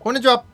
[0.00, 0.44] こんにちは。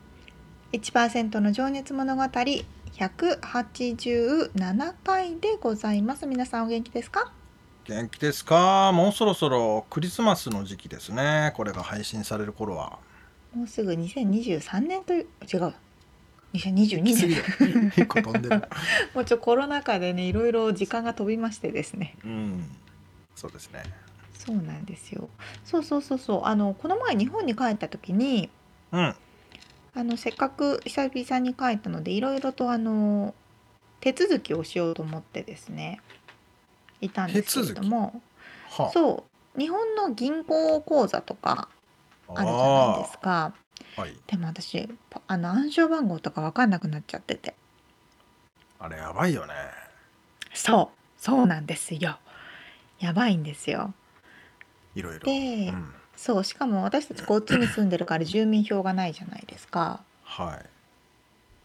[0.72, 6.26] 1%の情熱物語187回でございます。
[6.26, 7.30] 皆さんお元気ですか？
[7.84, 8.92] 元気ですか？
[8.92, 11.52] もうそろそろクリスマスの時期ですね。
[11.56, 12.98] これが配信される頃は。
[13.54, 15.74] もうすぐ2023年という、違う。
[16.54, 17.16] 2022年。
[17.90, 18.62] 1 個飛んでる。
[19.14, 22.16] もうちょコロナ禍でね、いろいろ時間が飛びましてですね。
[22.24, 22.70] うん。
[23.36, 23.82] そうですね。
[24.32, 25.28] そうなんですよ。
[25.64, 26.44] そうそうそうそう。
[26.46, 28.50] あの、この前日本に帰った時に、
[28.92, 29.14] うん。
[29.96, 33.34] あのせっかく久々に帰ったのでいろいろとあの
[34.00, 36.00] 手続きをしようと思ってですね
[37.00, 38.20] いたんですけれども、
[38.70, 39.24] はあ、そ
[39.56, 41.68] う日本の銀行口座とか
[42.28, 43.54] あるじゃないですか、
[43.96, 44.88] はい、でも私
[45.28, 47.54] あの暗証番号とか分かんなくなっちゃってて。
[48.80, 49.54] あれやばいよね。
[50.52, 52.18] そうそうなんですよ。
[52.98, 53.94] やばいんですよ。
[54.94, 55.20] いろいろ。
[55.20, 60.02] で、うんそうしかも私たちこっちに住んでるから住民票がないじゃないですか。
[60.22, 60.66] はい。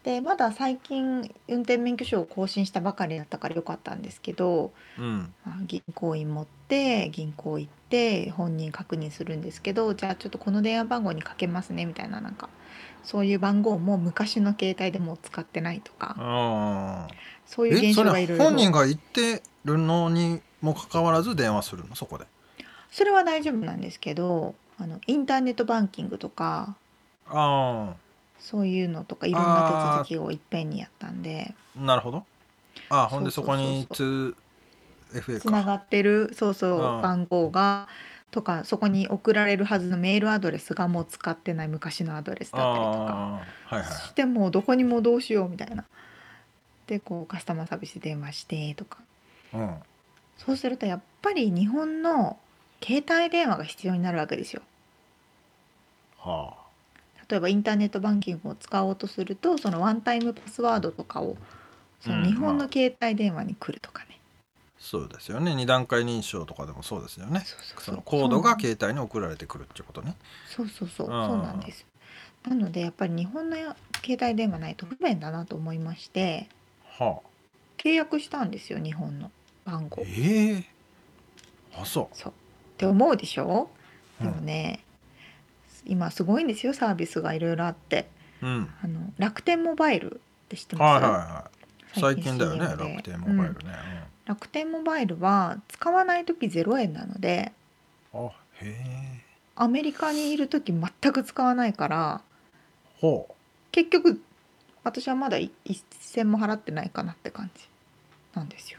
[0.02, 5.34] でまだ最近運転免許証を更新したばかりだったからよかったんですけど、うん、
[5.66, 12.48] 銀行員持って銀行行って本人確認するんですけどじゃあちょっとこの電話番号にかけますねみたいななんか
[13.04, 17.06] そういう番号も昔の携帯でも使ってないとか
[17.44, 18.44] そういう現象がいろいろ。
[18.46, 21.94] 本人が言ってるのにもかかわらず電話するの？
[21.94, 22.24] そこで
[22.90, 26.76] それは大丈夫なんですけどあのインターネットバンキングとか
[27.26, 27.94] あ
[28.40, 31.54] そういうのとかいろんな手続きをいっぺんにやったんで。
[31.76, 32.24] なるほど。
[32.88, 37.88] あほんでそこに 2FA つながってるそうそう番号が
[38.30, 45.84] とかそこに送られるはずのメールアドレスがもう使ってない昔のアドレスだったりとか、はいはい、してもどこにもどうしようみたいな。
[46.86, 48.98] でこうカスタマーサービス電話してとか、
[49.54, 49.76] うん、
[50.38, 52.36] そうするとやっぱり日本の
[52.82, 54.62] 携帯電話が必要になるわけですよ。
[56.18, 61.36] はあ、例えばインターネットバンキングを使おうとするとそのワンタイムパスワードとかを
[62.00, 65.54] その日本の携帯電話に来るとかね、うんまあ、そうですよね。
[65.54, 67.44] 二段階認証とかでもそうですよね。
[67.78, 70.16] そのコードが携帯に送られてくるってことね。
[70.46, 71.06] そうそうそう。
[71.06, 71.86] そうなんです。
[72.48, 73.56] なのでやっぱり日本の
[74.02, 76.48] 携帯電話ないと不便だなと思いまして、
[76.98, 77.28] はあ、
[77.76, 79.30] 契約したんですよ日本の
[79.64, 80.02] 番号。
[80.02, 82.16] ええー、あそう。
[82.16, 82.32] そう
[82.80, 83.68] って思うでしょ？
[84.22, 84.80] でもね、
[85.84, 88.08] 今すごいんですよサービスがいろいろあって、
[88.40, 90.18] うん、あの楽天モバイルっ
[90.48, 91.50] て知ってます、はいはいは
[91.94, 93.64] い、最近だよね楽天モバイルね、うん、
[94.24, 97.52] 楽天モバイルは使わない時0円なので。
[98.14, 98.30] あへ
[98.62, 99.20] え。
[99.56, 102.22] アメリカにいる時全く使わないから。
[102.98, 103.34] ほう。
[103.72, 104.22] 結局
[104.84, 105.52] 私はまだ一
[106.00, 107.62] 銭も払ってないかなって感じ
[108.34, 108.78] なんですよ。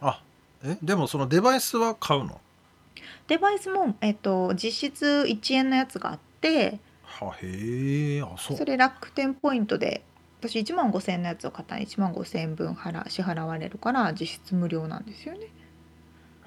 [0.00, 0.20] あ
[0.64, 2.40] えでもそのデバイスは買うの？
[3.28, 8.56] デバイスも、えっと、実質1円のやつがあってはへえあそう。
[8.56, 10.04] それ楽天ポイントで
[10.40, 15.46] 私1万5,000円のやつを買ったら1万5,000円分払支払われるから実質無料なんですよね。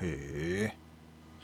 [0.01, 0.77] へえ。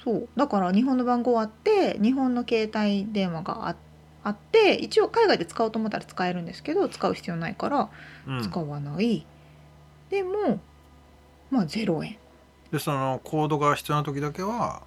[0.03, 0.29] そう。
[0.35, 3.75] だから日本の番号あって日本の携帯電話があ
[4.23, 7.89] あって一応海外で使おうと思ったら使えるんですけど使う必要ないから
[8.41, 9.23] 使わない、うん、
[10.09, 10.59] でも
[11.51, 12.17] まあ0円。
[12.71, 14.83] でそのコードが必要な時だけは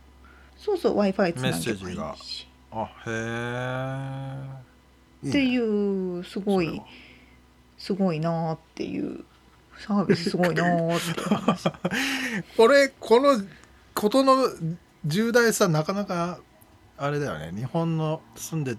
[0.57, 2.17] そうそう w i f i つなげばいいが。
[2.73, 3.11] あへ
[5.25, 6.83] えっていうすごい
[7.79, 9.25] すごいなっていう
[9.79, 11.71] サービスすごいなって話
[12.57, 13.43] これこの
[13.95, 14.49] ことの
[15.05, 16.41] 重大さなかなか
[16.99, 17.53] あれだよね。
[17.55, 18.77] 日本の住んで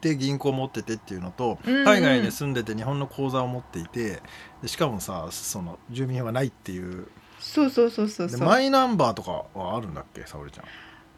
[0.00, 4.20] て銀行持っててっていうのと、うんうん、海外に住んでて日本の口座を持っていて
[4.66, 7.08] しかもさその住民はないっていう。
[7.38, 10.66] そうそうそうそうマイナンバーとかはあるんだっけ沙織ちゃん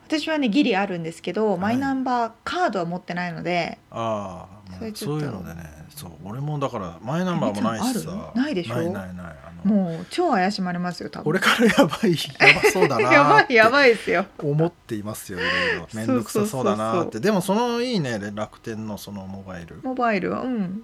[0.07, 1.59] 私はねギリあるんですけど、い。
[1.59, 8.11] マイナンバーカードは持ってないのでああそれちょっういうのでねそう俺もだからマイナンバーもないしえみさ。
[8.11, 8.43] なのある？
[8.43, 8.75] ないでしょ？
[8.77, 9.75] ないないないあの。
[9.75, 11.25] もう超怪しまれますよ多分。
[11.25, 14.27] これからやばいやばそうだな やばいやいばいですよ。
[14.39, 15.89] 思っていますよいろいろ。
[15.95, 17.21] 面倒くさそうだなって。
[17.21, 19.81] でもそのいいね楽天のそのモバイル。
[19.83, 20.83] モバイルはうん。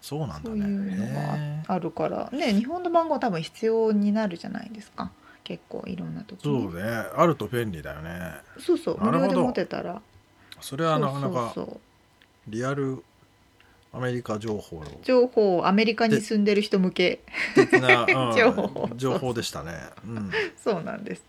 [0.00, 2.30] そうなんだそういうのねがあるから。
[2.30, 5.10] ね日本の番号は多分必要になるじゃないですか
[5.48, 6.66] 結構いろんな時そに。
[6.66, 6.82] うね。
[7.16, 8.32] あると便利だよね。
[8.60, 9.00] そうそう。
[9.02, 10.02] 無料で持てたら。
[10.60, 11.54] それはなかなか
[12.46, 13.02] リアル
[13.94, 17.20] アメリカ情報情報アメリカに住んでる人向け。
[17.56, 17.70] うん
[18.36, 18.90] 情報。
[18.94, 19.72] 情報でしたね、
[20.04, 20.30] うん、
[20.62, 21.24] そうなんです。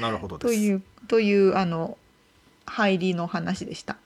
[0.00, 0.54] なるほどです。
[0.54, 1.98] というというあの
[2.64, 3.98] 入りの話でした。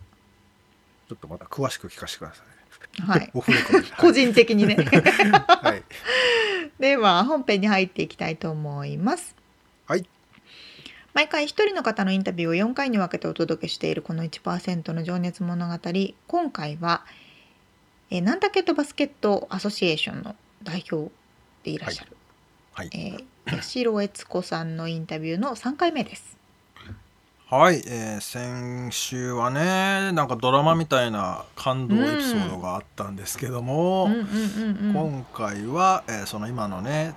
[1.08, 3.02] ちょっとまた詳しく聞かせてください。
[3.02, 3.30] はい。
[4.00, 4.74] 個人的にね。
[4.74, 5.84] はい。
[6.80, 9.36] では本編に入っていきたいと思います。
[9.36, 9.43] はい
[11.14, 15.78] 毎回一人の方のインタビューを4回に分けてお届けしているこの1%の情熱物語。
[16.26, 17.04] 今回は
[18.10, 20.34] えーナンタケットバスケットアソシエーションの
[20.64, 21.12] 代表
[21.62, 22.16] でいらっしゃる、
[22.72, 22.90] はい。
[22.92, 26.36] えー八代悦子さんのインタビューの3回目です。
[27.48, 34.08] はい、えー先週はねなんかドラマみたいな感動エピソードがあったんですけども、
[34.92, 37.14] 今回は、えーその今のね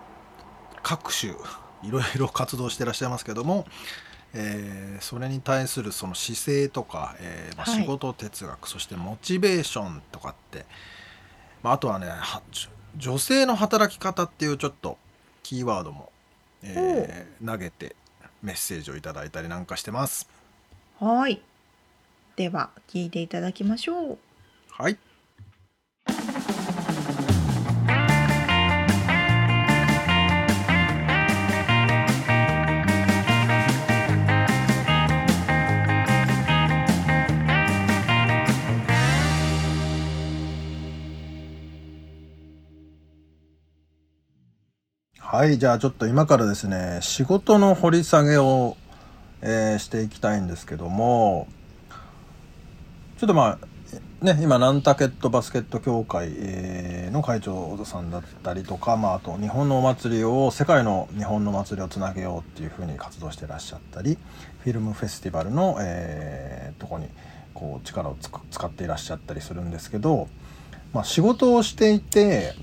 [0.84, 1.34] 各種
[1.84, 3.66] いろいろ活動してらっしゃいますけども、
[4.34, 10.66] えーそれに対するその姿勢とか、えーま仕事哲学、そしてモチベーションとかって、
[11.64, 12.08] まあ、あとはね
[12.96, 14.98] 女性の働き方っていうちょっと
[15.44, 16.12] キーワードも、
[16.64, 17.96] えー投げて
[18.42, 20.28] メッセージをいただいたりなんかしてます。
[21.00, 21.42] はい。
[22.36, 24.18] では聞いていただきましょう。
[24.70, 24.98] はい
[45.38, 48.76] はい、じゃあちょっと今からですね、仕事の掘り下げを、
[49.44, 51.48] えーしていきたいんですけども、
[53.20, 53.60] ちょっとま
[54.22, 64.18] あ、ね、今、ナンタケットバスケット協会、えーの会長さんだったりとか、まあ、あと日本のお祭りを、世界の日本の祭りをつなげようっていうふうに活動してらっしゃったり、
[64.64, 67.10] フィルムフェスティバルの、えーとこに
[67.54, 68.18] こう力を
[68.50, 70.30] 使っていらっしゃったりするんですけど、
[70.94, 72.56] まあ、仕事をしていて、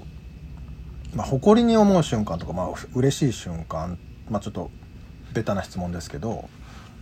[1.15, 4.71] まあ、誇りに思う瞬間とか、まあ、う嬉しい瞬間、まあ、ちょっと
[5.33, 6.49] ベタな質問ですけど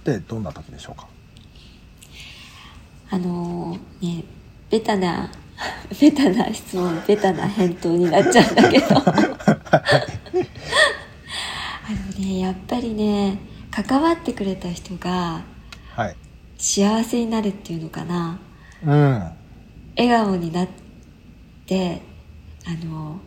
[0.05, 1.07] でどんな時でしょうか？
[3.11, 4.25] あのーね
[4.71, 5.31] ベタな
[6.01, 8.87] ベタな質問ベタな返答になっちゃうんだけど。
[11.85, 13.39] あのねやっぱりね
[13.71, 15.43] 関わってくれた人が
[15.95, 16.17] はい。
[16.59, 18.39] 幸せになるっていうのかな。
[18.85, 18.93] うん。
[19.97, 20.69] 笑顔になっ
[21.67, 22.01] て
[22.65, 23.21] あの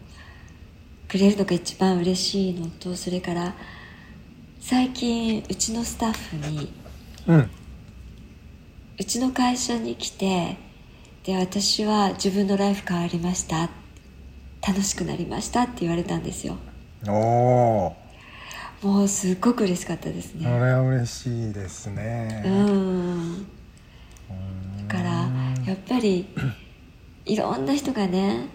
[1.07, 3.56] くれるのが一番嬉しいのとそれから
[4.60, 6.72] 最近うちのスタッフに
[7.28, 7.50] うん。
[8.98, 10.57] うちの会社に来て
[11.24, 13.69] で私は自分のライフ変わりました。
[14.66, 16.57] 楽しくなりましたって言われたんですよ。
[17.07, 17.96] おお
[18.81, 20.46] もうすっごく嬉しかったですね。
[20.46, 22.44] これは嬉しいですね。
[22.46, 23.46] うん。
[24.88, 25.30] だから
[25.66, 26.28] やっぱり
[27.25, 28.48] いろんな人がね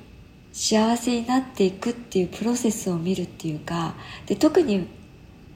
[0.52, 3.94] 幸せになっていくっていうプロセスを見るっていうか
[4.26, 4.88] で特に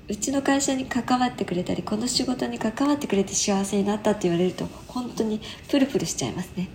[0.06, 6.68] うちの会社に関わってくれたりこの仕事に関わってくれて幸せになったって言われると本当にプルプルしちゃいますね。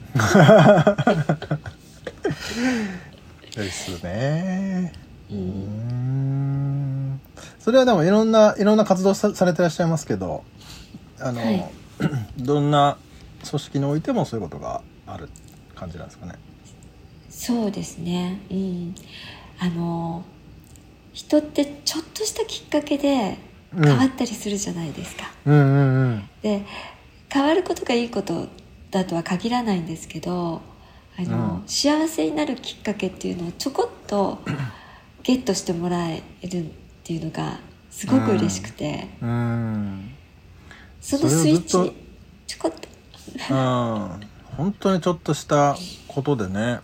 [3.55, 4.93] ですね。
[5.29, 7.13] ううん。
[7.13, 7.21] ん
[7.59, 10.43] それはでもいろんないろんな活動さされてらっしゃいますけど
[11.19, 11.63] あの、はい。
[12.37, 12.97] どんな
[13.47, 15.29] 組織においてもそういうことがある
[15.75, 16.33] 感じなんですかね
[17.39, 18.41] そうですね。
[18.51, 18.95] うん。
[19.59, 20.25] あの
[21.13, 23.37] 人ってちょっとしたきっかけで
[23.73, 26.29] 変わったりするじゃないですか、うんうんうん。
[26.41, 26.65] で
[27.29, 28.49] 変わることがいいこと
[28.91, 30.61] だとは限らないんですけど
[31.17, 31.67] あの、うん。
[31.67, 34.39] 幸せになるきっかけっていうのをちょこっと
[35.23, 36.69] ゲットしてもらえるっ
[37.05, 37.57] ていうのが
[37.89, 40.13] すごく嬉しくて、うん。
[40.99, 41.93] そのスイッチ
[42.47, 44.19] ちょこっと、うん。
[44.57, 45.77] 本当にちょっとした
[46.09, 46.81] ことでね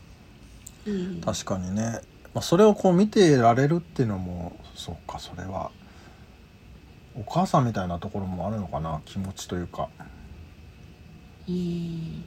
[0.85, 1.21] うん。
[1.21, 2.01] 確かにね、
[2.33, 5.71] まあ、それをこう見てられるっていうのもそうかそれは
[7.17, 9.89] お母さんみたいなところもあるのかな気持ちというか。
[11.47, 12.23] うん。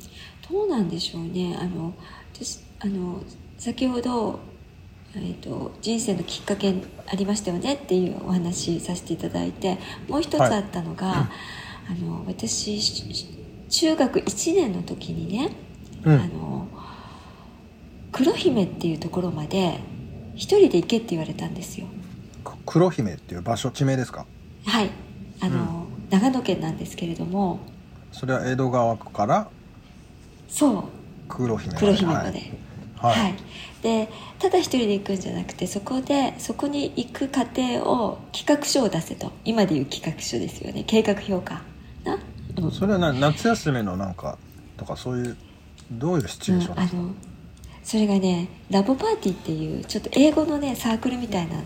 [0.50, 1.56] どうなんでしょうね。
[1.60, 1.92] あの
[2.32, 3.22] 私あの
[3.58, 4.40] 先ほど、
[5.14, 6.74] えー、と人生のきっかけ
[7.06, 11.28] ありましたよねっていうお話させていただいてもう一つはいあったのが、
[11.90, 13.28] あの私し
[13.68, 15.50] 中学1年の時にね、
[16.02, 16.14] うん。
[16.14, 16.68] あの
[18.12, 19.80] 黒姫っていうところまで
[20.34, 21.86] 一人で行けって言われたんですよ。
[22.66, 24.26] 黒姫っていう場所地名ですか？
[24.66, 24.90] はい。
[25.40, 27.60] あの、長野県なんですけれども。
[28.12, 29.48] それは江戸川区から？
[30.48, 30.84] そう。
[31.28, 31.86] 黒姫まで。
[31.86, 32.68] 黒姫まで。
[32.96, 33.34] はい、はい、
[33.80, 34.08] で
[34.40, 39.30] ただ一人で行くんじゃなくてそこでそこに行く過程を企画書を出せと。
[39.44, 40.82] 今でいう企画書ですよね。
[40.84, 41.62] 計画評価。
[42.04, 42.18] な、
[42.56, 44.36] うんそれはな夏休みのなんか
[44.76, 45.36] とかそういう
[45.92, 47.14] どういうシチュエーションですか、うんあの
[47.88, 51.62] それがねラボパーティーっていうちょっと英語のねサークルみたいな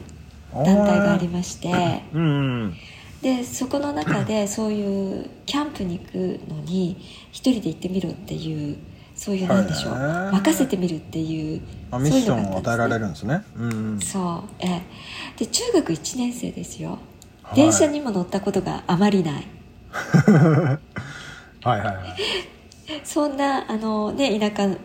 [0.55, 2.05] 団体がありまして。
[2.15, 2.75] うんうん
[3.23, 6.97] でそこの中でそういうキャンプに行くのに
[7.31, 8.77] 一人で行ってみろっていう
[9.15, 9.95] そういうなんでしょう。
[9.95, 11.61] 任せてみるっていう
[11.93, 12.73] あそういうミッションのがあったんですね。
[12.73, 13.45] を与えられるんですね。
[13.57, 14.01] うんうん。
[14.01, 14.83] そうええ。
[15.39, 16.99] で中学1年生ですよ、
[17.45, 17.55] はい。
[17.55, 19.47] 電車にも乗ったことがあまりない。
[19.93, 20.79] は
[21.65, 21.97] いはいはい。
[23.05, 24.77] そんなあのね田舎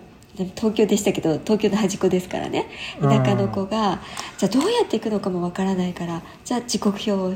[0.46, 2.70] 東京でしたけど東京の端っこですからね。
[3.02, 4.02] 田舎の子が、
[4.38, 7.34] じゃあどうやっていくのかもわからないからじゃあ時刻表を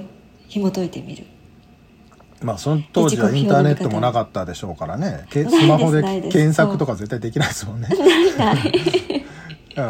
[0.48, 1.26] 紐解いてみる。
[2.42, 5.26] まあその当時はインターネットもなかったでしょうからね。
[5.30, 7.88] けスマホで検索とか絶対できないですもんね。
[7.98, 8.74] ないない。
[9.78, 9.84] うん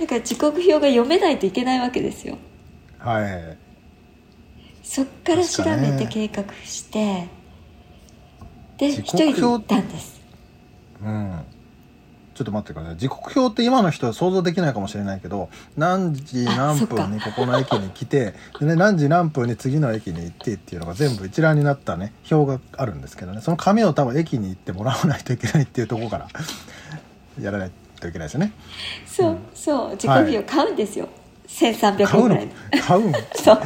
[0.00, 2.36] だから時刻表が読めないといけないわけですよ。
[2.98, 3.56] はい。
[4.82, 7.28] そっから調べて計画して
[8.76, 10.20] で時一人で行ったんです。
[11.02, 11.40] うん
[12.40, 12.96] ちょっと待ってください。
[12.96, 22.14] 時刻表って今の人は想像できないかもしれないけど何時何分にここの駅に来てで、ね、何時何分に次の駅に行ってっていうのが全部一覧になったね。
[22.30, 23.42] 表があるんですけどね。
[23.42, 26.28] その紙を多分駅に行ってもらわないといけないっていうところから
[27.38, 27.70] やらない
[28.00, 28.52] といけないですよね。
[29.04, 29.96] そうそう。
[29.98, 31.10] 時刻表買うんですよ、
[31.46, 32.82] 1300買うの円ぐらいの？
[32.82, 33.58] 買うのそう。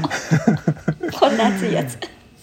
[1.20, 1.96] こんな熱いやつ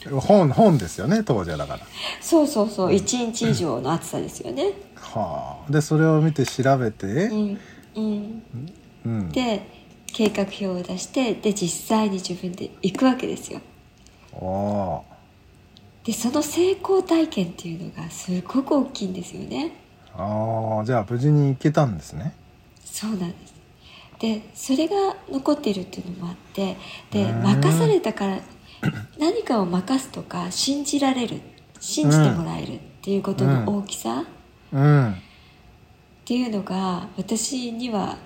[0.09, 1.79] 本本ですよね当時はだから。
[2.21, 4.73] そうそうそう1日以上の暑さですよね。
[4.95, 5.71] はあ。
[5.71, 7.59] でそれを見て調べてうん
[7.95, 8.43] うん。
[9.05, 9.29] うん。
[9.29, 9.81] で
[10.13, 13.61] 計画表を出してで実際に自分で行くわけですよ。
[14.33, 15.01] あ
[16.03, 19.73] でその成功体験っていうのがすごく大きいんですよね。
[20.15, 22.33] あああじゃあ無事に行けたんですね。
[22.83, 23.53] そうなんです。
[24.19, 24.95] でそれが
[25.31, 26.77] 残っているっていうのもあって
[27.09, 28.39] でうん任されたから
[29.19, 31.41] 何かを任すとか信じられる
[31.79, 34.23] 信じてもらえるっていうことの大きさ
[34.71, 35.11] うん。
[35.11, 35.15] っ
[36.25, 38.17] ていうのが私には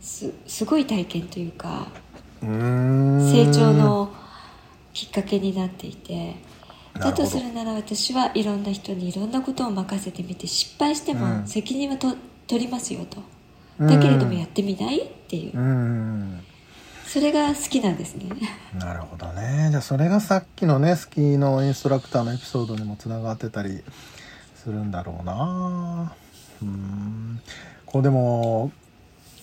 [0.00, 1.88] すすごい体験というか
[2.40, 4.12] 成長の
[4.92, 6.36] きっかけになっていて
[6.94, 11.18] だとするなら私はいろんな人にいろんなことを任せてみて失敗してうん。
[11.18, 12.14] も責任はと
[12.46, 13.22] 取りますよと。
[13.78, 15.58] だけれどもやってみないっていう。
[15.58, 16.44] うん
[17.08, 18.26] それが好きなんですね。
[18.78, 19.68] なるほどね。
[19.70, 23.82] じゃあそれがさっきのねスキーのインストラクターのエピソードにもつながってたり
[24.54, 26.12] するんだろうな。
[26.62, 27.40] うん。
[27.86, 28.72] こうでも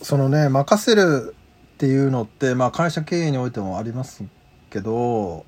[0.04, 1.36] そのね任せる
[1.76, 4.24] っていうのって、まあ、会社経営においてもあります
[4.70, 5.44] けど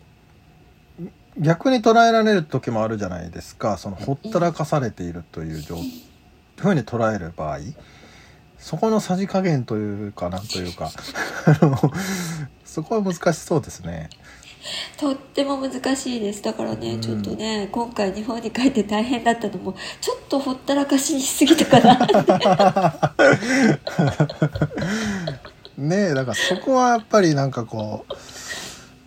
[1.37, 3.77] 逆に捉えられる時もあるじゃないですか。
[3.77, 5.77] そのほったらかされているという状
[6.57, 7.59] ふうに捉える場合
[8.57, 10.89] そこのさじ加減というかなんというか
[12.65, 14.09] そこは難しそうですね。
[14.97, 16.41] とっても難しいです。
[16.41, 17.01] だからね、うん。
[17.01, 23.13] ちょっとね今回日本に帰って大変だったのもちょっとほったらかしにしすぎたかな
[25.77, 28.05] ねえだからそこはやっぱりなんかこ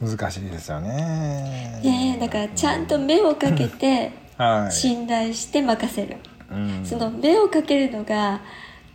[0.01, 1.81] う難しいですよね。
[1.83, 6.17] ねえだからちゃんと目をかけてはい、信頼して任せる、
[6.51, 6.81] うん。
[6.83, 8.41] その目をかけるのが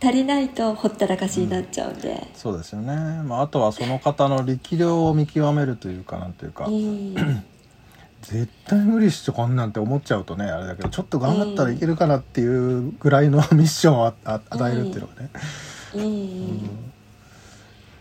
[0.06, 2.94] 足りないとほったらかしになっちゃうんで、そうですよね。
[3.24, 7.14] まああとはその方の力量を見極めるというかなんというか、うん
[8.22, 15.30] 絶対無理してこんなんて思っちゃうとねあれだけどちょっと頑張ったらいけるかなっていうぐらいのミッションを与えるっていうのがね。
[15.94, 16.04] うん。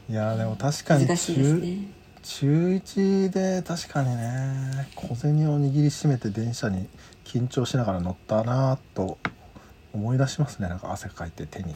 [0.10, 1.78] いやーでも確かに難しいですね。
[2.24, 6.88] 中1で確かにね小銭を握りしめて電車に
[7.24, 9.18] 緊張しながら乗ったなと
[9.96, 10.68] 思い出しますね。
[10.68, 11.76] なんか汗かいて手に。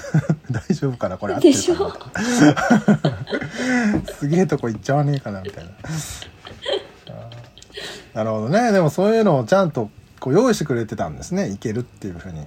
[0.50, 1.34] 大丈夫かなこれ。
[1.34, 1.74] 合ってるす
[4.28, 5.70] げえとこ行っちゃわねえかなみたいな。
[8.14, 8.72] なるほどね。
[8.72, 11.48] でもそういうのをちゃんとこう用意してくれてたんですね。
[11.50, 12.46] 行けるっていうふうに。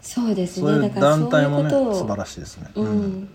[0.00, 0.88] そうですね。
[0.88, 3.28] だから団体もね素晴らしいですね、うん、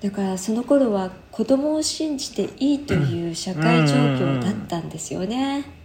[0.00, 5.77] だからその頃は子供を信じていいという社会状況だったんですよね。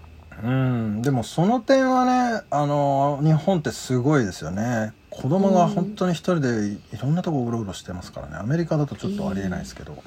[0.43, 4.91] うん、でもその点はねあの日本ってすごいですよね。
[5.09, 8.35] 子供が本当に一人でいろんなとこうろうろしてますからね。
[8.35, 10.03] アメリカだとちょっとありえないですけど、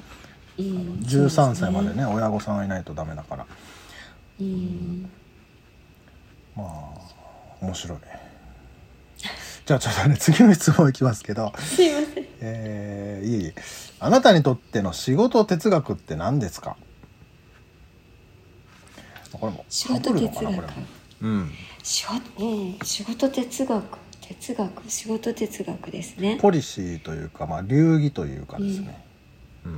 [0.59, 2.05] うん、13歳までそうね。
[2.05, 3.45] 親御さんがいないとダメだから。
[4.39, 5.09] うん
[6.55, 6.67] まあ
[7.61, 7.97] 面白い。
[9.65, 11.51] じゃあちょっとね次の質問いきますけど。
[11.57, 12.25] すいません。
[12.41, 13.55] えー、いえいえ。
[13.99, 16.77] あなたにとっての仕事哲学って何ですか？
[19.37, 19.65] これも。
[19.69, 20.65] 仕事哲学。
[21.21, 21.51] うん
[21.83, 22.77] 仕事うん。
[22.83, 26.37] 仕事哲学哲学仕事哲学ですね。
[26.41, 29.03] ポリシーというか、まあ、流儀というかですね、
[29.65, 29.73] うん。
[29.73, 29.75] う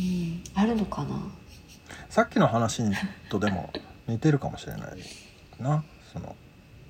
[0.00, 0.42] ん。
[0.54, 1.20] あるのかな？
[2.08, 2.82] さっきの話
[3.28, 3.70] とでも
[4.06, 4.92] 似てるかもしれない
[5.60, 5.84] な。
[6.12, 6.34] その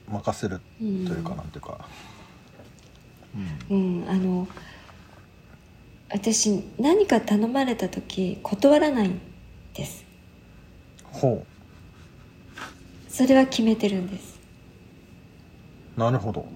[0.09, 1.89] 任せるというか、うんなんていうか、
[3.69, 4.07] うん。
[4.09, 4.47] あの
[6.11, 9.09] 私何か頼まれた時断らない。
[9.09, 9.21] ん
[9.77, 10.05] です。
[11.05, 11.45] ほ
[13.09, 14.39] それは決めてるんです。
[15.97, 16.47] うなるほど。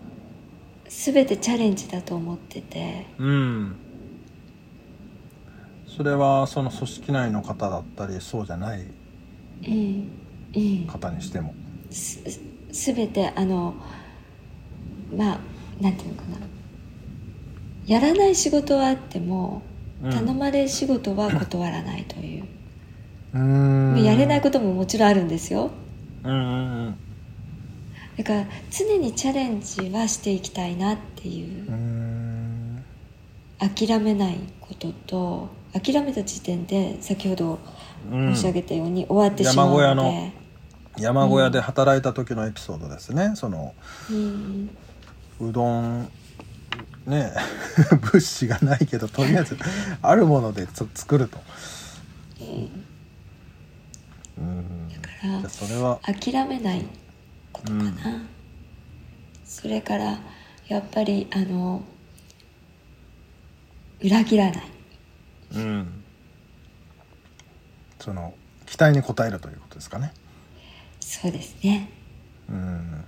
[0.88, 3.06] 全てチャレンジだと思ってて。
[3.18, 3.76] うん。
[5.86, 8.86] それはその組織内の方だったりそうじゃない
[9.66, 10.10] うん
[10.54, 10.86] うん。
[10.86, 11.54] 方にしても。
[11.90, 12.20] す
[12.70, 13.74] 全てあの
[15.16, 15.38] まあ
[15.80, 16.36] なんていうのかな。
[17.86, 19.62] やらない仕事はあっても
[20.02, 20.10] うん。
[20.10, 22.44] 頼まれる仕事は断らないという、
[23.32, 25.70] やれないことももちろんあるんですよ。
[26.24, 26.96] うんうんうん。
[28.16, 31.66] だから常にチャレンジはしていきたいなっていう。
[33.58, 37.58] 諦めないことと諦めた時点で先ほど
[38.10, 38.34] うん。
[38.34, 40.32] 申し上げたように終わってしまうので、山小屋
[40.98, 43.74] 山小屋で働いた時のエピソードですね、その
[44.10, 44.70] うん
[45.40, 46.10] うどん
[47.06, 47.32] ね
[48.12, 49.56] 物資がないけどとりあえず
[50.02, 51.38] あるものでつ作ると。
[52.40, 52.79] うん
[54.40, 56.00] だからそれは。
[56.02, 56.84] 諦めない
[57.52, 58.22] ことかな、
[59.44, 60.18] それから
[60.68, 61.82] やっぱりあの
[64.00, 64.62] 裏切らない。
[65.54, 66.04] うん。
[67.98, 68.32] その
[68.66, 70.12] 期待に応えるということですかね。
[71.00, 71.90] そうですね。
[72.48, 73.04] うん。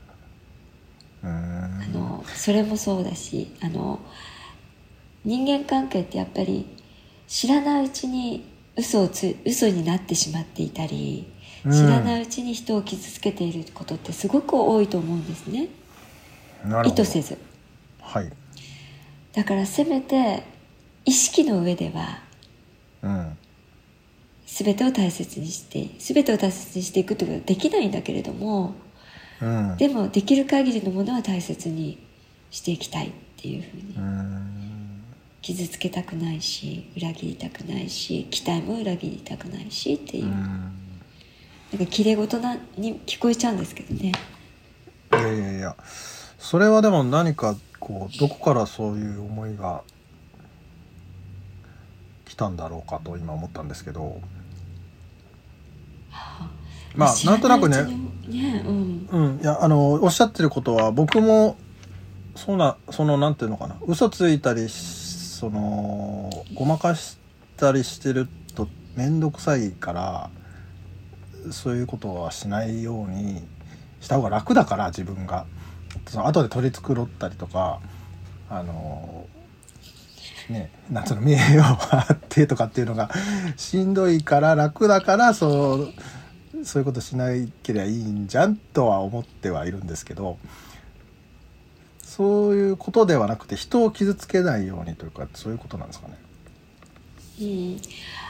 [1.25, 4.01] うあんのそれもそうだしあの
[5.25, 6.67] 人間関係ってやっぱり
[7.29, 11.31] 知らないうちに嘘をつ嘘になってしまっていたり
[11.65, 11.73] うん。
[11.73, 15.69] 知らないうちに人を傷つけていることってすごく多いと思うんですね。
[16.65, 17.03] なるほど。
[17.03, 17.39] 意図せず。
[18.01, 18.33] はい。
[19.33, 20.45] だからせめて
[21.05, 22.21] 意識の上では
[23.03, 23.39] うん。
[24.47, 28.75] 全てを大切にして全てを大切にしていくってことはできないんだけれども
[29.41, 29.77] うん。
[29.77, 31.99] でもできる限りのものは大切に
[32.51, 34.52] していきたいっていうふうにうん
[35.43, 40.25] 傷つけたくないし裏切りたくないし期待も裏切りたくないしっていう。
[40.27, 40.73] う、ん。
[41.73, 44.13] なんか綺麗事なに聞こえちゃうんですけどね。
[45.13, 45.77] いやいやいや。
[46.39, 49.83] それはでも何かこうどこからそういう思いが
[52.25, 54.21] 来たんだろうかと今思ったんですけど。
[56.95, 57.83] まあ知らなんとなくね。
[58.29, 59.09] ねうん。
[59.11, 59.41] うん。
[59.43, 61.57] いやあのおっしゃってることは僕も
[62.37, 63.77] そんなそのなんていうのかな。
[63.89, 65.02] 嘘ついたりし
[65.43, 67.19] そのごまかし
[67.57, 70.31] たりしてると面倒くさいから
[71.51, 73.43] そういうことはしないように
[74.01, 75.47] した方が楽だから自分が。
[76.07, 77.81] その後で取り繕ったりとか
[78.49, 79.27] あの
[80.49, 83.11] ねなんつうの名誉があってとかっていうのが
[83.57, 85.91] しんどいから楽だからそ
[86.61, 87.31] うそういうことしな
[87.65, 90.39] ければいいんじゃんとは思ってはいるんですけど
[92.17, 96.19] そういうことではなくて人を傷つけないようにというかそういうことなんですかね。
[97.41, 97.81] うん、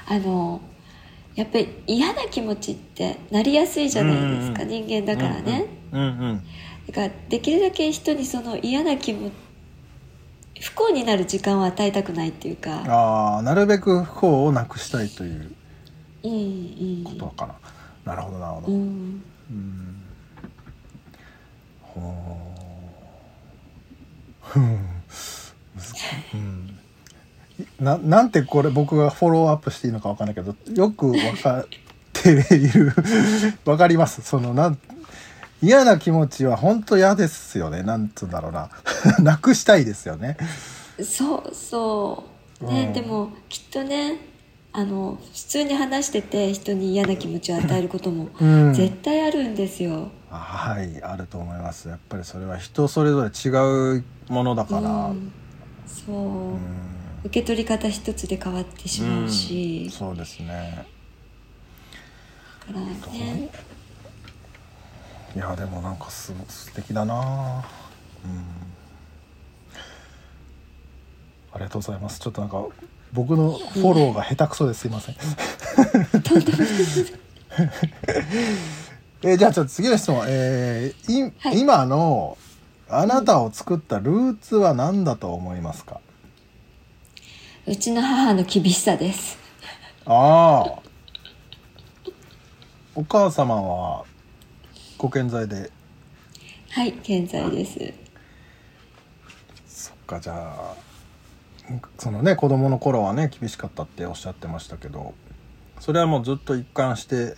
[0.07, 0.61] あの
[1.35, 6.43] やっぱり嫌な気持ちってなりやすいじゃないですか、うん人間だからね、うんうん
[6.87, 9.33] だからできるだけ人にその嫌な気持ち
[10.61, 12.85] 不幸になる時間を与えたくないっていうか。
[12.87, 15.53] ああなるべく不幸をなくしたいという
[16.23, 16.35] うんう
[17.01, 17.05] ん。
[17.05, 17.55] ことかな。
[18.05, 18.69] なるほどなるほど。
[18.69, 19.23] うん。
[19.51, 20.03] うん。
[21.81, 22.52] ほう
[24.57, 26.79] うん。
[27.81, 31.67] ななんてこれ僕がフォローアップしていいのかわかんないけどよくわかっ
[32.13, 32.93] ている。
[33.65, 34.23] わかります。
[34.23, 34.79] そのなん
[35.63, 37.83] 嫌な気持ちは本当嫌ですよね。
[37.83, 38.71] なんつうんだろうな。
[39.23, 40.37] なくしたいですよね。
[41.03, 42.25] そうそ
[42.61, 42.65] う。
[42.67, 42.93] ね、うん。
[42.93, 44.19] でもきっとね
[44.73, 48.75] あの普通に話してて人に嫌な気持ちを与えることもうん。
[48.75, 51.89] 絶対あるんですよ、はいあると思います。
[51.89, 55.33] やっぱりそれは人それぞれ違うものだから、うん
[55.87, 56.59] そう、うん。
[57.25, 60.87] 受け取り方一つで変わってしまうし、そうですね。
[62.67, 63.51] だからね。
[65.35, 67.15] いやでもなんかす素敵だな。
[68.25, 68.45] うん。
[71.53, 72.19] ありがとうございます。
[72.19, 72.65] ちょっとなんか
[73.13, 74.89] 僕のフォローが下手くそです。
[74.89, 75.17] いません。
[79.25, 81.61] えーじゃあちょっと次の質問、えーいはい。
[81.61, 82.39] 今の
[82.95, 86.01] あなたを作ったルーツは何だと思いますか、
[87.67, 89.39] うちの母の厳しさです。
[90.05, 90.83] ああ。
[92.95, 94.05] お母様は
[94.99, 95.71] ご健在で？
[96.71, 97.79] はい健在です。
[99.67, 100.75] そっかじゃあ
[101.99, 105.15] そのね子供の頃はね厳しかったっておっしゃってましたけど
[105.81, 107.37] それはもうずっと一貫して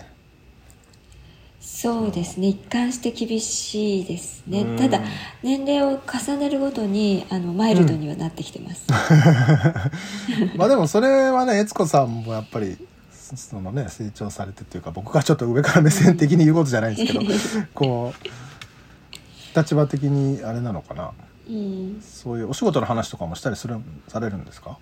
[1.67, 2.49] そうですね。
[2.49, 4.61] 一貫して厳しいですね。
[4.61, 4.77] うん。
[4.77, 5.01] ただ
[5.43, 8.87] 年齢を重ねるごとにあのマイルドにはなってきてます、
[10.57, 12.77] まあでもそれはね悦子さんもやっぱり
[13.11, 21.13] そのね成長されてっていうか僕がちょっと上から目線的に言うことじゃないんですけど こう立場的にあれなのかな？
[21.49, 24.79] うん、そういうお仕事の話とかもしたりするされるんですか？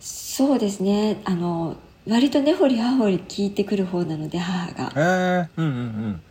[0.00, 1.20] そうですね。
[1.24, 1.76] あの
[2.08, 4.92] 割と根掘り葉掘り聞いてくる方なので母が。
[4.96, 6.22] ええうんうん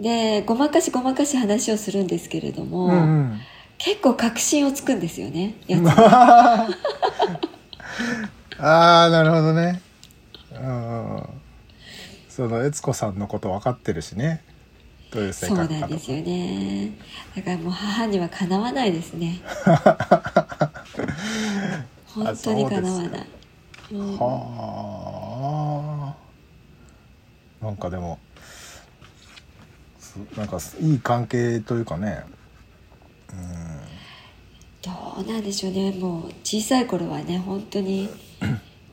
[0.00, 2.98] でごまかしごまかし話をするんですけれども、うんうん。
[2.98, 3.02] う
[3.34, 3.40] ん
[3.76, 6.68] 結構確信をつくんですよねやつ あ
[8.58, 9.80] あなるほどね。
[10.52, 11.22] うん
[12.28, 14.42] その悦子さんのこと分かってるしね。
[15.12, 15.88] どういう性そう格かとか。
[15.88, 16.90] なんですよね。
[17.36, 19.40] だからもう母にはかなわないですね。
[22.06, 23.26] 本当にかなわない
[23.92, 24.18] うん。
[24.18, 26.14] は
[27.62, 27.64] あ。
[27.64, 28.18] なんかでも
[29.98, 32.24] すなんかいい関係というかね。
[34.82, 34.90] ど
[35.22, 35.92] うなんでしょうね。
[35.92, 38.08] もう小さい頃はね本当に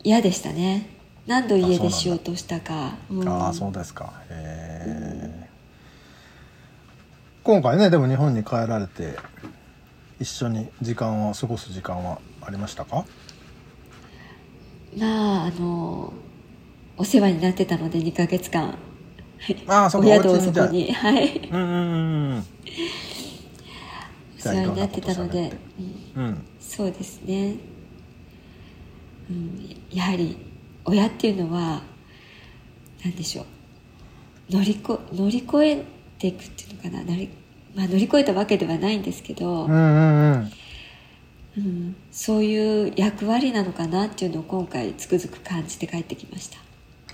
[0.03, 0.87] 嫌でしたね。
[1.27, 2.95] 何度家出しようとしたか。
[3.09, 3.27] うん。
[3.27, 4.13] ああそうですか。
[4.29, 5.49] へえ。
[7.43, 9.17] 今回ねでも日本に帰られて
[10.19, 13.05] 一緒に時間を過ごす時間はありましたか？
[14.97, 16.13] まああの
[16.97, 18.77] お世話になってたので2ヶ月間。
[19.67, 21.49] ああそこお宿そこにはい。
[21.51, 22.45] うんうんうんうん。
[24.37, 25.53] お世話になってたので
[26.15, 26.45] うん。
[26.59, 27.55] そうですね、
[29.29, 30.37] うん、やはり
[30.85, 31.81] 親っていうのは
[33.03, 33.45] 何でしょう。
[34.49, 35.83] 乗りこ乗り越え
[36.19, 37.03] ていくっていうのかな。
[37.03, 37.29] 乗り,、
[37.75, 40.51] まあ、乗り越えたわけではないんですけど、うんうんうん
[41.57, 46.59] うん、そういう役割なのかなっていうのを今回つくづく感じて帰ってきました。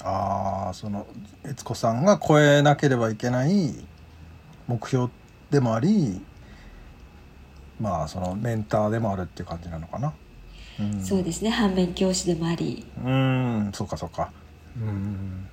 [0.04, 1.08] ああその
[1.44, 3.74] 悦子さんが超えなければいけない
[4.68, 5.12] 目標
[5.50, 6.22] でもあり
[7.80, 10.14] まあそのメンターでもあるっていう感じなのかな。
[10.80, 11.04] うん。
[11.04, 11.50] そうですね。
[11.50, 12.86] 反面教師でもあり。
[13.04, 13.72] うん。
[13.74, 14.32] そうかそうか。
[14.80, 15.48] うん。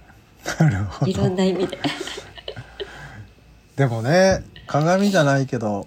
[0.58, 1.78] なるほいろんどな意味で。
[3.76, 5.86] でもね鏡じゃないけど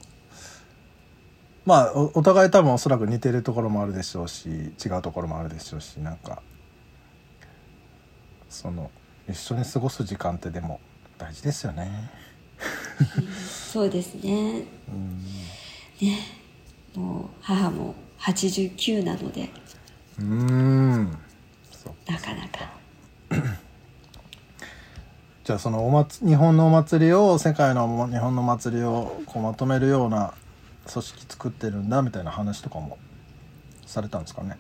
[1.68, 6.42] まあおお互い多分おそらく似てるところもあるでしょうし違うところもあるでしょうしなんか
[8.50, 8.90] その
[9.30, 10.80] 一緒に過ごす時間ってでも
[11.18, 12.10] 大事ですよね。
[13.46, 14.64] そうですね。
[14.88, 15.22] うん。
[16.02, 16.20] ね
[16.96, 19.50] もう母も89なので。
[20.20, 21.12] うーん
[22.08, 22.72] なかなか。
[25.44, 30.34] じゃあそのお祭日本のお祭りを世界の日本のお祭りをこうまとめるような
[30.92, 32.98] 組織作ってるんだみたいな話とかも
[33.86, 34.58] されたんですかね？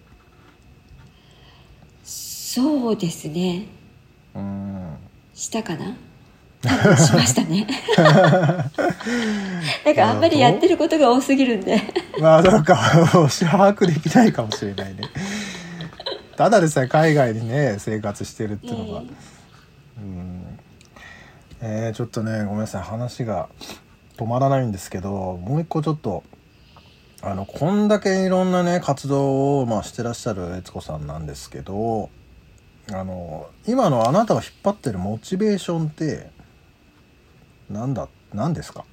[2.03, 3.65] そうですね。
[4.35, 4.97] うーん。
[5.33, 5.95] したかな？
[6.97, 7.67] しましたね。
[9.85, 11.81] なんかあんまりやってることが多すぎるんで。
[12.19, 12.75] まあなんか。
[13.11, 15.01] 把握できないかもしれないね。
[16.35, 19.07] ただでさえ海外にね生活してるっていうのが、うん
[19.97, 20.59] うん。
[21.61, 22.81] えーちょっとねごめんなさい。
[22.81, 23.49] 話が
[24.17, 26.23] 止まらないんですけどもう一個ちょっと
[27.21, 32.09] あのこんだけいろんなね活動を、まあ、してらっしゃる悦子さんなんですけど
[32.91, 36.29] あの今のあなたが引っ張ってるモチベーションって
[37.69, 38.85] なんだ何ですか？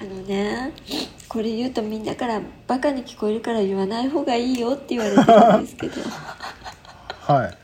[0.00, 0.72] あのね
[1.28, 6.00] これ言うとみんなからバカに聞こえるから言わない方がいいよって言われてるんですけど。
[7.32, 7.58] はい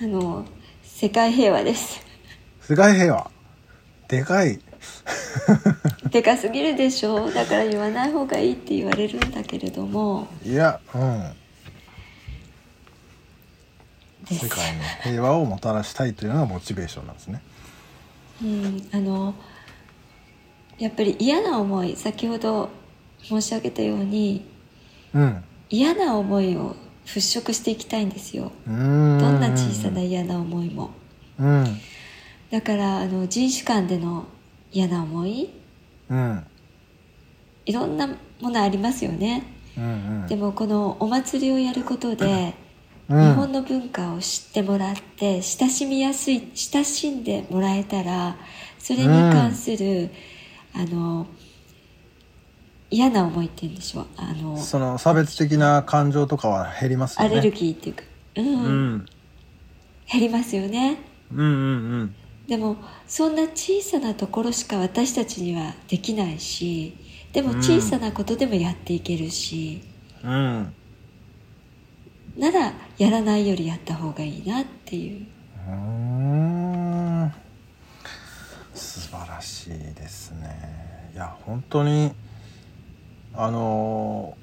[0.00, 0.44] あの
[0.84, 2.00] 世界平和です。
[2.60, 3.30] 世界平和。
[4.06, 4.60] でかい。
[6.12, 7.28] でかすぎるでしょ。
[7.32, 10.28] だから言わない方がいいって言われるんだけれども。
[10.44, 11.32] いやうん。
[14.30, 17.42] 世界の平和をもたらしたいというのがモチベーションなんですね。
[18.40, 19.34] うん、あの
[20.78, 22.68] やっぱり嫌な思い先ほど
[23.20, 24.46] 申し上げたように
[25.12, 25.44] うん。
[25.70, 26.76] 嫌な思いを
[27.14, 28.52] 払拭していきたいんですよ。
[28.66, 30.90] どんな小さな嫌な思いも。
[31.40, 31.80] うん。
[32.50, 34.26] だからあの人種間での
[34.70, 35.50] 嫌な思い。
[36.10, 36.46] うん。
[37.64, 38.06] いろんな
[38.40, 39.42] ものありますよね、
[39.76, 39.86] うんう
[40.24, 40.26] ん。
[40.26, 42.54] でもこのお祭りをやることで、
[43.08, 43.28] うん。
[43.30, 48.36] 日本の文化を知ってもらって親しみやすい親しんでもらえたら
[48.78, 50.10] それに関する、
[50.74, 51.26] あの
[52.90, 54.06] 嫌な思いっていうんでしょう。
[54.16, 57.38] あのその差別的な感情とかは減りますよね。
[57.38, 58.02] アレルギーっていうか、
[58.36, 58.46] うん。
[58.46, 59.06] うん。
[60.10, 60.98] 減りますよね。
[61.32, 61.48] うんうんう
[62.04, 62.14] ん。
[62.46, 66.96] でもそんな小さなところしか私たちにはできないし
[67.30, 69.82] でも小さなことでもやっていけるし、
[70.24, 70.74] うん。
[72.38, 75.26] ならやらないよりやった方がいいなっていう。
[75.68, 75.74] うー
[77.26, 77.32] ん。
[78.74, 81.10] 素晴らしいですね。
[81.12, 82.12] いや本当に
[83.34, 84.36] あの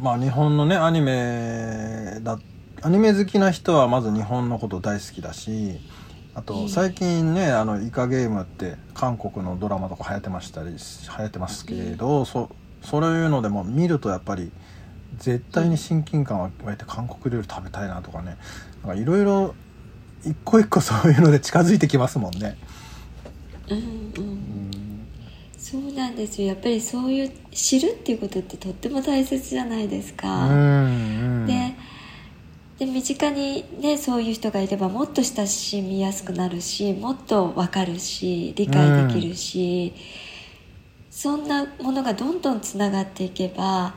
[0.00, 2.38] まあ日本のねアニメだ
[2.82, 5.78] アニメ好きな人はまず日本のこと大好きだし
[6.34, 12.50] あと最近ね「あのイカゲーム」って韓国のドラマとか流行ってましたり流行ってますけれど、そ
[12.82, 14.50] そういうのでも見るとやっぱり
[15.16, 18.36] 絶対に親近感は湧いて韓国料理食べたいなとかね。
[18.84, 19.54] なんかいろいろ
[20.24, 22.58] 一個一個そういうので近づいてきますもんね。
[23.70, 23.78] うん
[24.18, 24.33] うん
[25.74, 26.48] そうなんですよ。
[26.48, 31.46] やっぱりそういう知るっていうことってとっても大切じゃないですうか、ん。
[31.46, 31.74] で
[32.78, 39.92] で身近にねそういう人がいればもっと親しみやすくなるしもっと分かるし理解できるし、
[41.10, 43.94] そんなものがどんどんつながっていけば、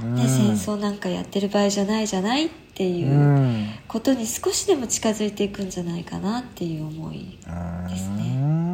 [0.00, 0.14] うん。
[0.16, 3.68] ね、戦争なんかやってる場合じゃないじゃないっていううん。
[3.86, 7.38] ことに少しでも近づいていくんじゃないかなっていう思い
[7.88, 8.34] ですうね。
[8.36, 8.69] ん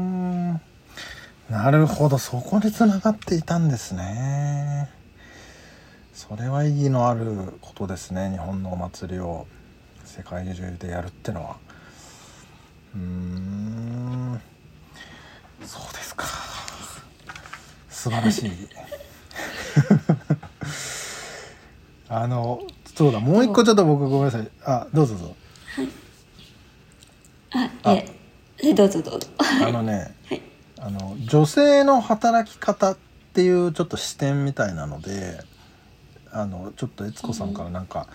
[1.50, 4.90] なるほどそこにつながっていたんですね。
[6.12, 9.46] それは意義のあることですね日本のお祭りを
[10.04, 11.56] 世界中でやるってのは。
[12.96, 14.40] うーん
[15.62, 16.26] そうですか
[17.88, 18.50] 素晴らしい。
[22.08, 22.62] あの
[22.94, 25.36] そうだもう一個ちょっと僕ごめんなさいあどうぞどうぞ。
[27.52, 28.06] ああえ
[28.62, 29.28] えどうぞどうぞ。
[29.38, 30.55] あのね、はい
[30.86, 32.96] あの女性の働き方っ
[33.32, 35.42] ていうちょっと視点みたいなので
[36.30, 38.06] あのちょっと悦子さんからなんか、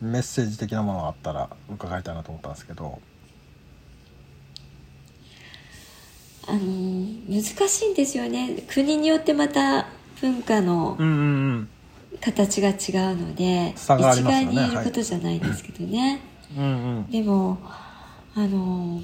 [0.00, 3.00] メッセージ的なものがあったら伺いたいなと思ったんですけど。
[6.48, 6.60] あの
[7.28, 8.64] 難しいんですよね。
[8.68, 9.86] 国によってまた
[10.20, 10.96] 文化の
[12.20, 16.22] 形が違うので、差があり一概に言えることじゃないですけどね、
[16.56, 16.68] うんう
[17.00, 17.10] ん。
[17.10, 17.58] でも
[18.34, 19.02] あの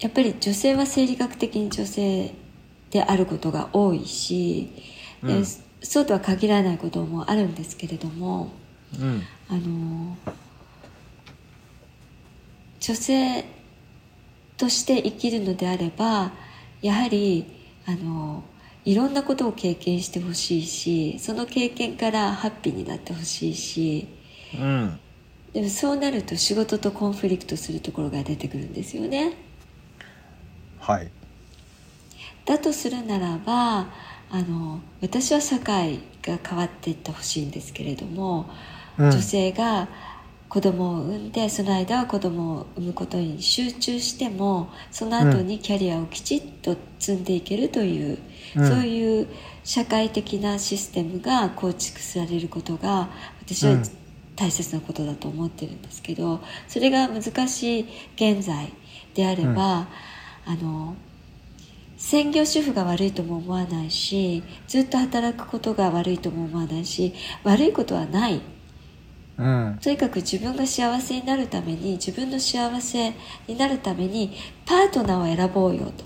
[0.00, 2.32] やっぱり女性は生理学的に女性
[2.90, 4.72] であることが多いし、
[5.22, 5.44] でうん。
[5.82, 8.50] そうとは限らないこともあるんですけれども
[8.98, 9.22] うん。
[9.48, 10.16] あの
[12.80, 13.44] 女性
[14.56, 16.32] として生きるのであれば
[16.82, 17.46] やはり
[17.86, 18.44] あの
[18.84, 24.06] いろんなことを経験してほしいしその経験からハッピーになってほしいし
[24.58, 25.00] うん。
[25.52, 29.49] でもそうなると仕事とコンフリクトするところが出てくるんですよね。
[30.80, 31.10] はい。
[32.44, 33.86] だとするならば
[34.30, 38.50] あの私は社会が変わっていってほしいんですけれども、
[38.98, 39.10] うん。
[39.10, 39.88] 女性が
[40.48, 48.18] 子供を産んでその間は子供を産むことに集中してもその後にキャリアをきちっと積んでいけるという、
[48.56, 48.68] うん。
[48.68, 49.28] そういう
[49.62, 53.10] 社会的なシステムが構築されることが
[53.42, 53.82] 私はうん。
[54.36, 58.72] 大切なことだと思ってるんですけどそれが難しい現在
[59.12, 59.86] であれば、
[60.46, 60.96] あの
[61.96, 67.12] 専業主婦が悪いとも思わないしずっと働くことが悪いとも思わないし
[67.44, 68.40] 悪いことはない。
[69.38, 69.78] うん。
[69.80, 73.14] とにかく自分が幸せになるために自分の幸せ
[73.46, 76.04] になるためにパートナーを選ぼうよと。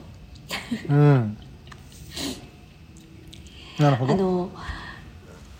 [0.89, 1.37] うん。
[3.79, 4.13] なるほど。
[4.13, 4.51] あの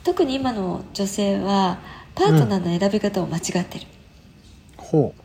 [0.05, 1.79] 特に今の女性は
[2.15, 3.87] パートナーの選び方を間違ってる、
[4.77, 5.24] ほう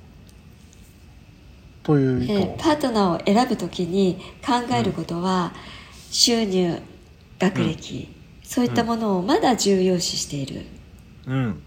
[1.90, 5.54] という意図、えーパートナーを選ぶ時に考えることは、
[6.12, 6.80] 収入
[7.40, 8.08] 学歴、
[8.44, 10.68] そういったものをまだ重要視している。
[11.26, 11.64] うん。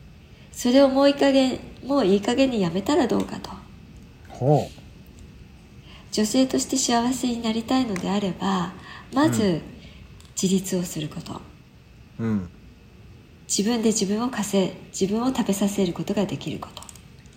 [0.52, 3.50] それをもういい加減もういい加減にやめたらどうかと。
[4.28, 4.70] ほ
[6.12, 8.74] 女性として幸せになりたいのであれば
[9.12, 9.60] まず
[10.40, 11.40] 自立をすること。
[12.20, 12.48] ううん。
[13.48, 16.82] 自分で自分を稼い自分を食べさせることができること。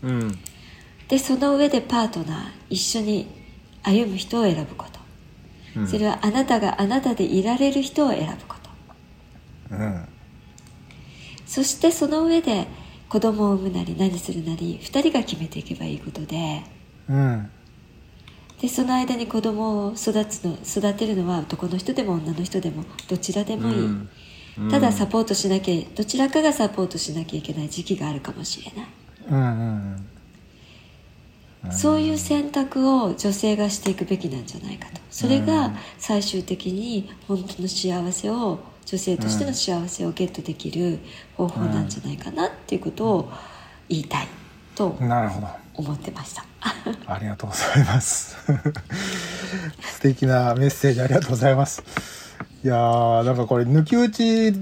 [0.04, 0.40] うん
[1.08, 3.28] でその上でパートナー一緒に
[3.84, 5.88] 歩む人を選ぶこと、うん。
[5.88, 8.56] それはあなたがあなたでいられる人を選ぶこ
[9.70, 9.76] と。
[9.76, 10.08] うん。
[11.46, 12.68] そしてその上で
[13.08, 16.64] 子供を産むなり何するなり2人が決めていけばいいことで。
[17.08, 17.50] うん。
[18.60, 24.10] でその間に子供を育つの育てるのは男の人でも女の人でもどちらでもいい、うん。
[24.72, 28.88] ただサポートしなきゃどちらかがサポートしなきゃいけない時期があるかもしれない、
[29.30, 29.52] うんうんう
[29.98, 30.08] ん
[31.72, 35.02] そういう選択を女性がしていくべきなんじゃないかと。
[35.10, 41.00] それが最終的に本当の幸せを女性としての幸せをゲットできる
[41.36, 43.32] 方法なんじゃないかなっていうことを
[43.90, 44.28] 言いたい
[44.76, 44.98] と
[45.74, 46.46] 思ってました。
[47.08, 48.36] ありがとうございます。
[49.82, 51.84] 素敵なメッセージありがとうございます。
[52.64, 54.54] いやーなんかこれ抜き打ち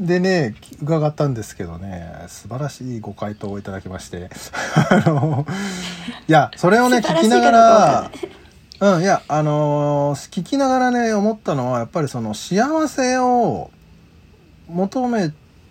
[0.00, 4.30] でね伺ったんですけどね素晴らしいご回答をいただきまして
[4.90, 5.46] あの
[6.26, 7.50] いやそれをね聞きながか
[8.80, 13.70] らうんいやあのー聞きながらね思ったのはやっぱりその幸せを
[14.68, 15.28] 求め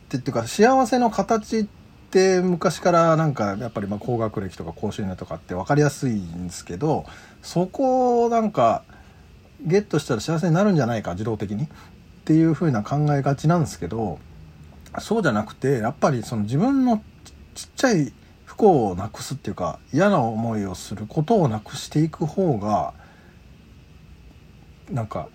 [0.10, 1.66] てっていうか幸せの形っ
[2.12, 7.06] て昔からなんかやっぱりまあ高学歴とか高収入とかって分かりやすいんですけど
[7.42, 8.84] そこをなんか
[9.62, 11.68] ゲットしたら幸せになるんじゃないか自動的に
[12.30, 14.20] っていう風な考えがちなんですけど
[15.00, 17.02] そうじゃなくてやっぱりその自分の
[17.56, 18.14] ちちっちゃい
[18.46, 22.94] 不幸をなくすっていうか嫌な思いをすることをなくしていく方が
[24.92, 25.28] なんか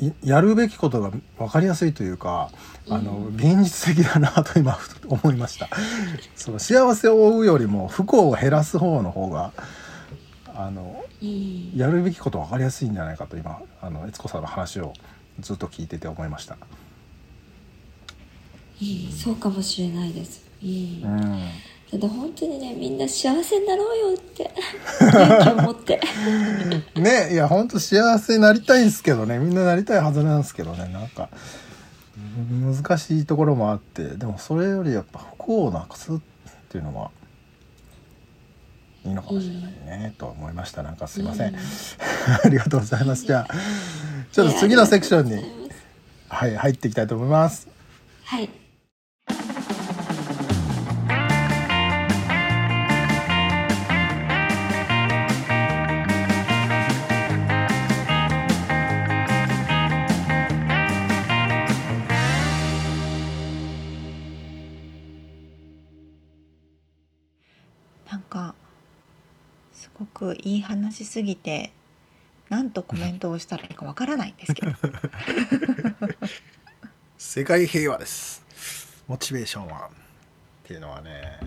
[0.00, 2.50] いやるべきことが分かりやすいというか
[2.88, 5.68] あの現実的だなと今思いました。
[6.34, 9.52] その幸せを追うよりも不幸を減らす方の方が
[10.56, 14.92] あのうんやるべきこと分かりやすいんじゃないかと今あの悦子さんの話を
[15.40, 16.56] ずっと聞いてて思いました。
[18.80, 20.42] うんそうかもしれないです。
[20.62, 21.48] うんうん。
[21.90, 24.50] ただ本当にねみんな幸せになろうよって
[25.00, 26.00] 勇気を持って。
[26.96, 29.38] ねいや本当幸せになりたいんですけどね。
[29.38, 30.88] みんななりたいはずなんですけどね。
[30.92, 31.30] なんか
[32.16, 34.04] うん難しいところもあって。
[34.16, 36.18] でもそれよりやっぱ不幸をなくすっ
[36.68, 37.10] ていうのは
[39.06, 40.82] いいのかもしれないね、と思いました。
[40.82, 41.58] なんかすいません、うん。
[42.44, 43.24] ありがとうございます。
[43.24, 43.54] じゃあ
[44.32, 45.70] ちょっと次のセクションに
[46.28, 47.68] はい入っていきたいと思います。
[48.24, 48.65] はい
[69.98, 71.72] ごくいい話すぎて
[72.50, 74.72] 何とコメントをしたらいいかわからないんですけど。
[77.18, 78.44] 世界平和です。
[79.08, 79.90] モチベーションは。
[80.64, 81.38] っていうのはね。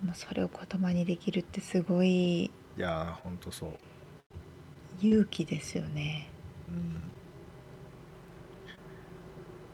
[0.00, 3.70] でもそれを言葉にできるってすごいいやーほんとそう。
[5.00, 6.28] 勇気ですよね。
[6.68, 7.12] うん。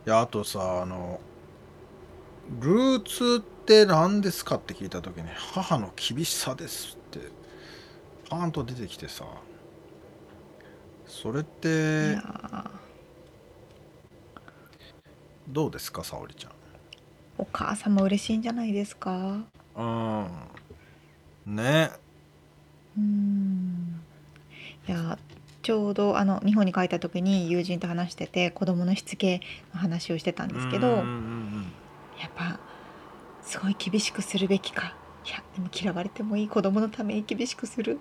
[0.06, 1.20] いやあとさあの
[2.60, 6.97] ルーツって何ですかって聞いた時に母の厳しさです
[8.28, 9.24] パーンと出てきてさ。
[11.06, 12.70] それっいてやー
[15.48, 16.46] どうですか沙織ち
[17.38, 19.46] お母様嬉しいんじゃないですか？
[19.76, 20.26] ゃん
[21.46, 21.56] うん。
[21.56, 21.90] ね。
[22.96, 24.00] うん。
[24.86, 25.18] いや
[25.62, 29.40] ちょうどあの日本に帰った時に友人と話してて子供のしつけ
[29.72, 31.72] の話をしてたんですけど、うんうんうん。
[32.20, 32.60] やっぱ
[33.42, 34.94] すごい厳しくするべきか。
[35.26, 36.48] いやでも嫌われてもいい。
[36.48, 38.00] 子供のために厳しくする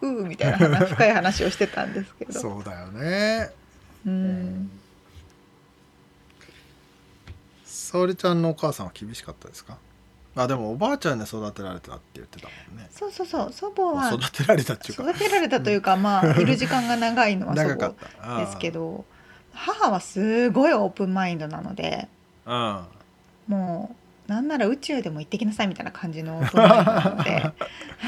[0.00, 2.40] うーみたいな話深い話をしてたんですけうんど。
[2.40, 3.50] そうだよね。
[4.06, 4.70] うん。
[7.64, 9.78] 沙織ちゃんのお母さんは厳しかったですか？
[10.36, 12.86] あでもおばあちゃんに育てられたって言ってたもんね。
[12.90, 13.52] そうそうそう。
[13.52, 15.10] 祖母は育てられたっていうか。
[15.10, 19.04] 育てられたというかまあいる時間が長いのは祖母ですけど
[19.52, 22.08] 母はすごいオープンマインドなので
[22.46, 22.84] うん。
[23.48, 23.96] もう
[24.28, 27.52] なんなら宇宙でも行ってきなさいみたいな感じのオープンマインドなので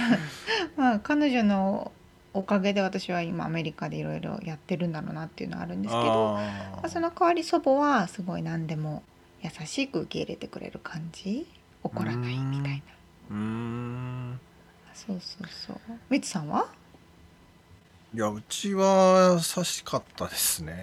[0.76, 1.90] まあ彼女の
[2.33, 6.42] おかげで私は今アメリカでいろいろやってるんだろうなっていうのはあるんですけどあ
[6.76, 9.02] まあその代わり祖母はすごい何でも
[9.42, 11.46] 優しく受け入れてくれる感じ。
[11.83, 12.83] 怒らないみたいな。
[13.30, 14.40] うーん。
[14.92, 15.80] そうそうそう。
[16.11, 16.66] みつさんは？
[18.14, 20.74] いやうちは優しかったですね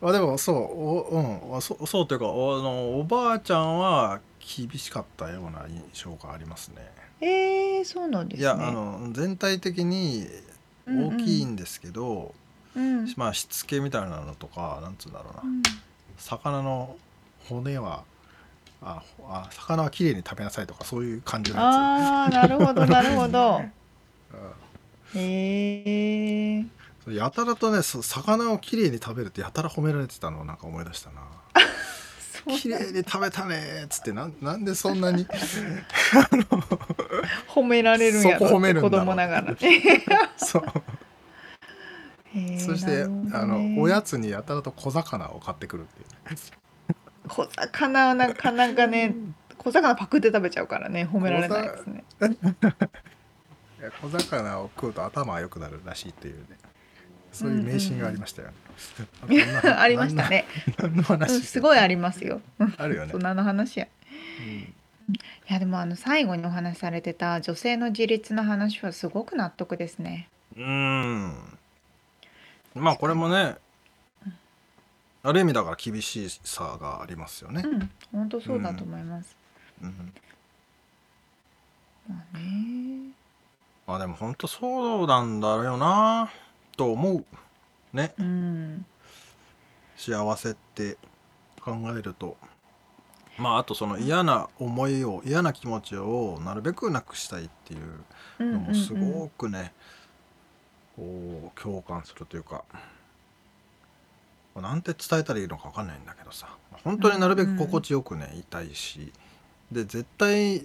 [0.00, 1.62] あでもそうおうん。
[1.62, 6.76] そそうというかおあのおばあちゃんは厳しかったような印象がありますね。
[7.20, 8.42] えー、そうなんですね。
[8.42, 10.26] いやあの全体的に
[10.86, 12.34] 大きいんですけど、
[12.76, 12.98] うん。
[13.00, 15.62] うんまあしつけみたいなのとかなんつうんだろうな、うん。
[16.16, 16.96] 魚の
[17.48, 18.04] 骨は
[18.80, 23.62] ああ魚はきれいに食べなさいとかそういう感じのやああなるほどなるほど。
[24.30, 24.34] つ、
[25.16, 25.20] うん。
[25.20, 26.77] へえ
[27.14, 31.22] やたらとねそ魚をきれいに食べるってやたら褒められてたのをなんか思い出したな。
[32.56, 35.26] きれいに食べたねーっつってなんなんでそんなに
[37.48, 39.56] 褒められるんやろそこ褒める子供ながらね。
[40.36, 40.64] そう。
[42.58, 43.30] そして、ね。
[43.32, 46.38] あのおやつにやたらと小魚を買ってくるっていう。
[47.28, 49.14] 小魚はなかなかね
[49.58, 52.04] 小魚パクって食べちゃうからね褒められないですね。
[54.00, 56.56] 小魚 を食うと頭が良くなるらしいっていうね
[57.32, 58.48] そういう迷信がありましたよ。
[59.28, 59.44] ね、
[59.76, 60.44] ありましたね、
[61.42, 62.40] すごいありますよ。
[62.76, 63.12] あるよね。
[63.12, 63.88] そんなの話や。
[64.40, 64.74] うん。
[65.10, 70.28] いやでもあの最後にお話しされてた女性の自立の話はすごく納得ですね。
[70.56, 71.58] うーん。
[72.74, 73.56] まあこれもね
[75.22, 77.62] ある意味だから厳しさがありますよね。
[77.64, 77.90] う、ん。
[78.12, 79.36] 本当そうだと思います、
[79.82, 80.12] うん。
[82.08, 83.10] まあね。
[83.86, 86.30] まあでも本当そうなんだよな
[86.78, 87.24] と思う。
[87.92, 88.14] ね。
[88.18, 88.86] うん。
[89.96, 90.96] 幸せって
[91.60, 92.36] 考えると。
[93.36, 97.80] まああとその嫌な思いを嫌な気持ちをなるべくなくしたいっていう
[98.38, 99.72] うんうんのもすごくね、
[100.96, 102.64] こう共感するというか。
[104.54, 106.48] なんて伝えたらいいのか分かんないんだけどさ。
[106.84, 109.12] 本当になるべく心地よくねいたいし。
[109.70, 110.62] で絶対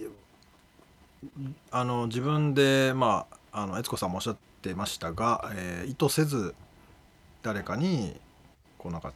[1.71, 6.55] あの自分でまああの悦子さんもおっしゃってましたが、えー意図せず
[7.43, 8.19] 誰かに
[8.77, 9.11] こうなんか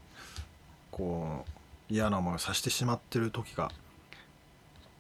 [0.91, 3.72] こう嫌な思いをさせてしまってる時が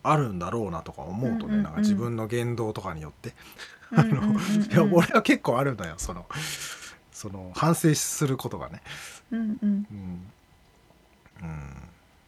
[0.03, 1.63] あるんだろうなとか思うとね、うんうんうん。
[1.63, 3.33] なんか自分の言動とかによって
[3.91, 4.63] うんうんうんうん。
[4.63, 6.25] いや俺は結構あるのよその
[7.11, 8.81] その反省することがね、
[9.31, 9.87] うんうん。
[9.91, 10.31] うん。
[11.41, 11.73] うん、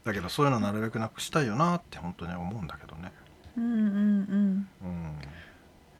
[0.03, 3.11] だけどそういうのなるべくなくしたいよなって本当に思うんだけどね、
[3.57, 4.67] うんうんうん。
[4.83, 5.15] うん、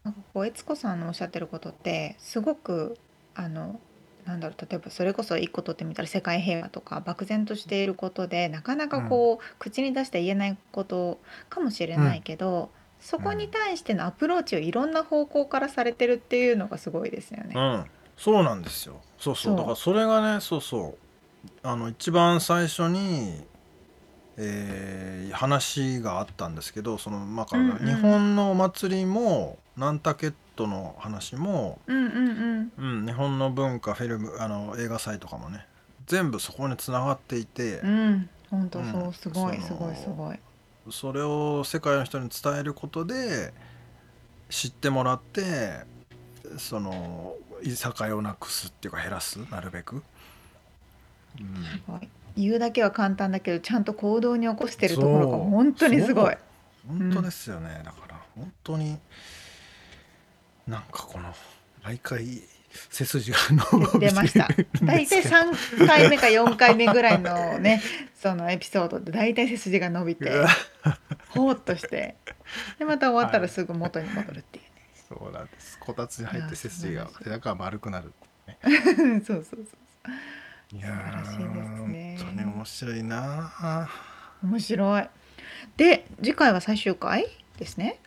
[0.04, 2.96] なんかこう悦子さんのおっしゃってることってすごく
[3.34, 3.78] あの
[4.26, 12.70] なんだろう例えばそれこそ一個取ってみたら世界平和とか漠然としていることでなかなかこう、口に出して言えないことかもしれないけど、
[13.00, 17.54] そこに対してのアプローチをいろんな方向からされてるっていうのがすごいですよね。
[17.56, 17.84] うん、
[18.16, 19.00] そうなんですよ。
[19.18, 19.56] そうそう。
[19.56, 21.48] だからそれがねそうそう。
[21.62, 23.42] あの一番最初に、
[24.36, 27.86] えー話があったんですけどその、まあうんうん。
[27.86, 35.64] 日本のお祭りもナンタケットの話も、うんうんうん、日本の文化フィルムあの映画祭とかもね
[36.06, 37.90] 全部そこにつながっていてうん。
[37.90, 38.30] うん。
[38.50, 40.38] 本当そう、うんすごいすごいすごい。
[40.90, 43.54] それを世界の人に伝えることで
[44.50, 45.84] 知ってもらって
[46.58, 49.96] そのいさかいをなくすっていうか減らすなるべく。
[49.96, 50.02] うん
[51.64, 56.36] すごい言うだけは簡単だけどちゃんと行動に起こしてるところが本当にすごい。
[56.86, 58.98] 本当ですよね、だから本当に
[60.66, 61.34] なんかこの
[61.82, 62.42] 毎回
[62.90, 63.38] 背筋が
[63.72, 64.48] 伸びて出ました。
[64.82, 67.82] 大体けど3回目か4回目ぐらいのね
[68.14, 70.30] そのエピソードで大体背筋が伸びて
[71.30, 72.16] ほーっとして。
[72.78, 74.64] でまた終わったらすぐ元に戻るっていう
[75.08, 75.78] そうなんです。
[75.78, 78.12] こたつに入って背筋が背中が丸くなる
[78.46, 78.58] ね。
[79.26, 82.16] そうそうそういや素晴らしいですね。
[82.18, 83.88] ー本当に面白いな
[84.42, 85.08] 面白い。
[85.76, 87.26] で次回は最終回
[87.58, 87.98] ですね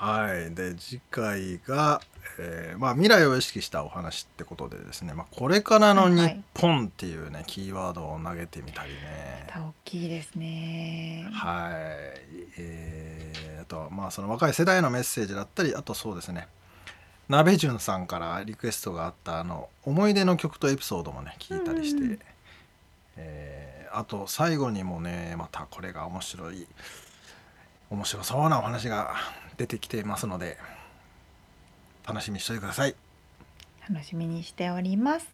[0.00, 0.54] はい。
[0.54, 2.00] で次回が、
[2.38, 6.24] えーまあ、未来を意識したお話ってことでですね、まあ、これからの日はい。
[6.24, 9.44] はい本っていうね、キーワードを投げてみたりね。
[9.48, 11.28] また大きいですね。
[11.32, 11.72] はい、
[12.58, 16.48] えーあとはまあその若い世代へのメッセージだったりあとそうですね。
[17.28, 22.18] 鍋潤さんからリクエストがあったあの思い出の曲とエピソードもね聞いたりして、うんうん。
[23.18, 26.64] えーあと最後にもねまたこれが面白い
[27.90, 29.16] 面白そうなお話が
[29.60, 30.56] 出てきていますので
[32.08, 32.94] 楽しみにしておいてください。
[33.90, 35.28] 楽しみにしております。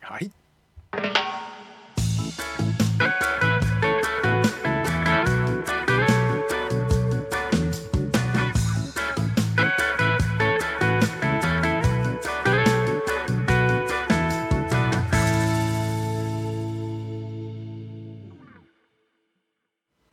[0.00, 0.30] はい。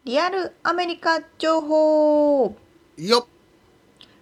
[0.04, 2.63] リアルアメリカ情報
[2.98, 3.26] よっ。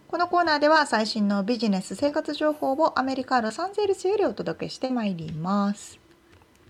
[0.08, 6.00] このコーナーでは最新のビジネス生活情報をアメリカ・ロサンゼルスよりお届けしてまいります。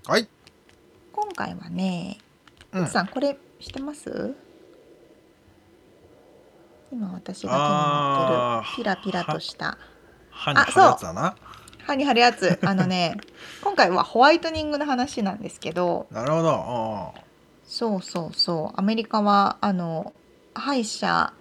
[0.07, 0.27] はい、
[1.11, 2.17] 今回はね、
[2.71, 2.87] うん。
[2.87, 4.33] さんこれ知ってます？
[6.91, 9.77] 今私が手に持ってるピラピラとした。
[10.31, 11.35] 歯に貼るやつだな。
[11.85, 12.59] 歯に貼るやつ。
[12.65, 13.17] あのね
[13.63, 16.07] 今回はホワイトニングの話なんですけど。
[16.09, 17.13] なるほど。
[17.15, 17.21] あ
[17.63, 18.79] そうそうそう。
[18.79, 20.13] アメリカはあの
[20.55, 21.31] 歯医者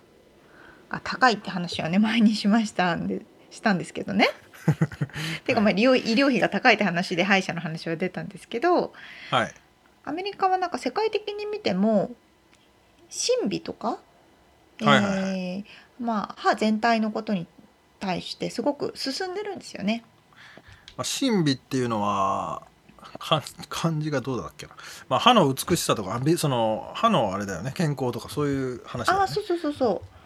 [0.90, 4.28] が高いって話をね前にしましたんでしたんですけどね。
[5.44, 9.54] ていうかまあ医療医療費が高いって話で歯医者の話は出たんですけどーはい。
[10.04, 12.10] アメリカはなんか世界的に見ても
[13.08, 13.96] 審美とか、は
[14.80, 15.64] いはいはえー
[16.00, 17.46] まあ歯全体のことに
[18.00, 20.02] 対してすごく進んでるんですよね。
[20.96, 22.62] まあ、神秘っていうのは
[23.18, 24.72] か漢字がどうだっけな、
[25.08, 29.22] まあ、歯の美しさとかびその歯のあれだよね健康とかそういう話だよね。
[29.22, 30.19] ああそうそうそうそう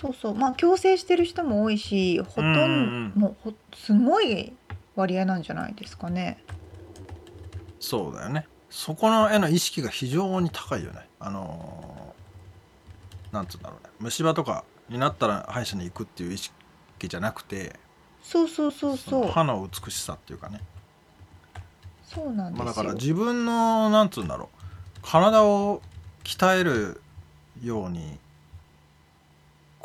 [0.00, 0.34] そうそう。
[0.34, 4.52] まあ矯正してる人も多いしほとうんうんもうほすごい
[4.94, 6.42] 割合なんじゃないですかね。
[7.80, 8.46] そうだよね。
[8.70, 11.08] そこのへの意識が非常に高いよね。
[11.20, 13.90] あのーなんつうんだろうね。
[14.00, 16.52] 虫歯とかになったら歯医者に行くっていう意識
[17.08, 17.78] じゃなくて
[18.22, 20.60] そうそうそうそそうの歯の美しさっていうかね。
[22.04, 22.64] そうなんですよ。
[22.64, 25.00] まあ、だから自分のなんつうんだろう。
[25.02, 25.82] 体を
[26.24, 27.00] 鍛える
[27.62, 28.18] ように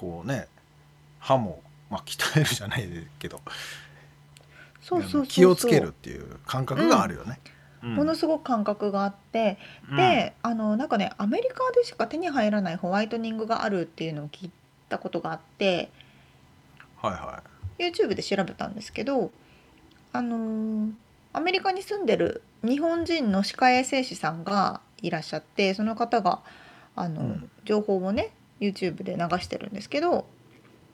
[0.03, 0.49] こうね
[1.19, 3.39] 歯も、まあ、 鍛えるじゃないけど。
[4.81, 5.27] そうそうそうそう。
[5.27, 7.39] 気をつけるっていう感覚があるよね。
[7.81, 7.95] うん。
[7.95, 9.57] ものすごく感覚があって、
[9.89, 9.95] うん。
[9.95, 14.51] であのなんかねアメリカでしか手に入らないホワイトニングがあるっていうのを聞い
[14.89, 15.89] たことがあって
[17.01, 17.43] はいは
[17.79, 19.31] YouTube で調べたんですけど
[20.11, 20.91] あのー
[21.35, 26.41] アメリカに住んでる日本人の歯科衛生士さんがいらっしゃってその方が
[26.95, 27.49] あの、うん。
[27.65, 28.31] 情報をね
[28.63, 30.25] YouTube で流してるんですけど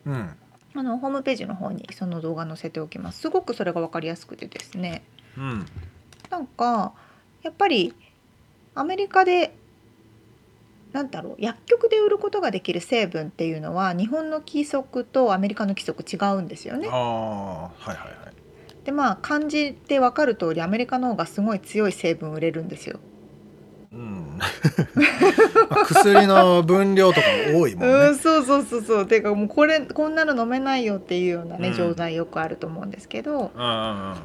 [0.05, 0.09] い。
[0.09, 0.35] うん
[0.75, 5.03] あのホームページの方にその動画載せておきますすごくそれが分かりやすくてですね
[5.35, 5.65] うん
[6.29, 6.93] なんか
[7.41, 7.93] やっぱり
[8.75, 9.55] アメリカで
[10.91, 18.85] なんだろう薬局で売ることができる成分っていうのは日本の規則とアメリカの規則違うんですよねはいはいはい。
[18.85, 22.99] でまあ漢字で分かる通りアメリカの方がすごい強い成分売れるんですよ。
[25.85, 28.17] 薬の分量とかも多いもん うんね。
[28.17, 34.15] そうそうそうそうていうかもうこれこんなの飲めないよっていうようなねうん錠剤よくあると思うんですけどうんうん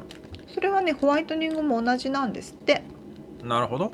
[0.53, 2.83] それはねホワイトニングも同じなんですって。
[3.41, 3.49] うん。
[3.49, 3.91] なるほど。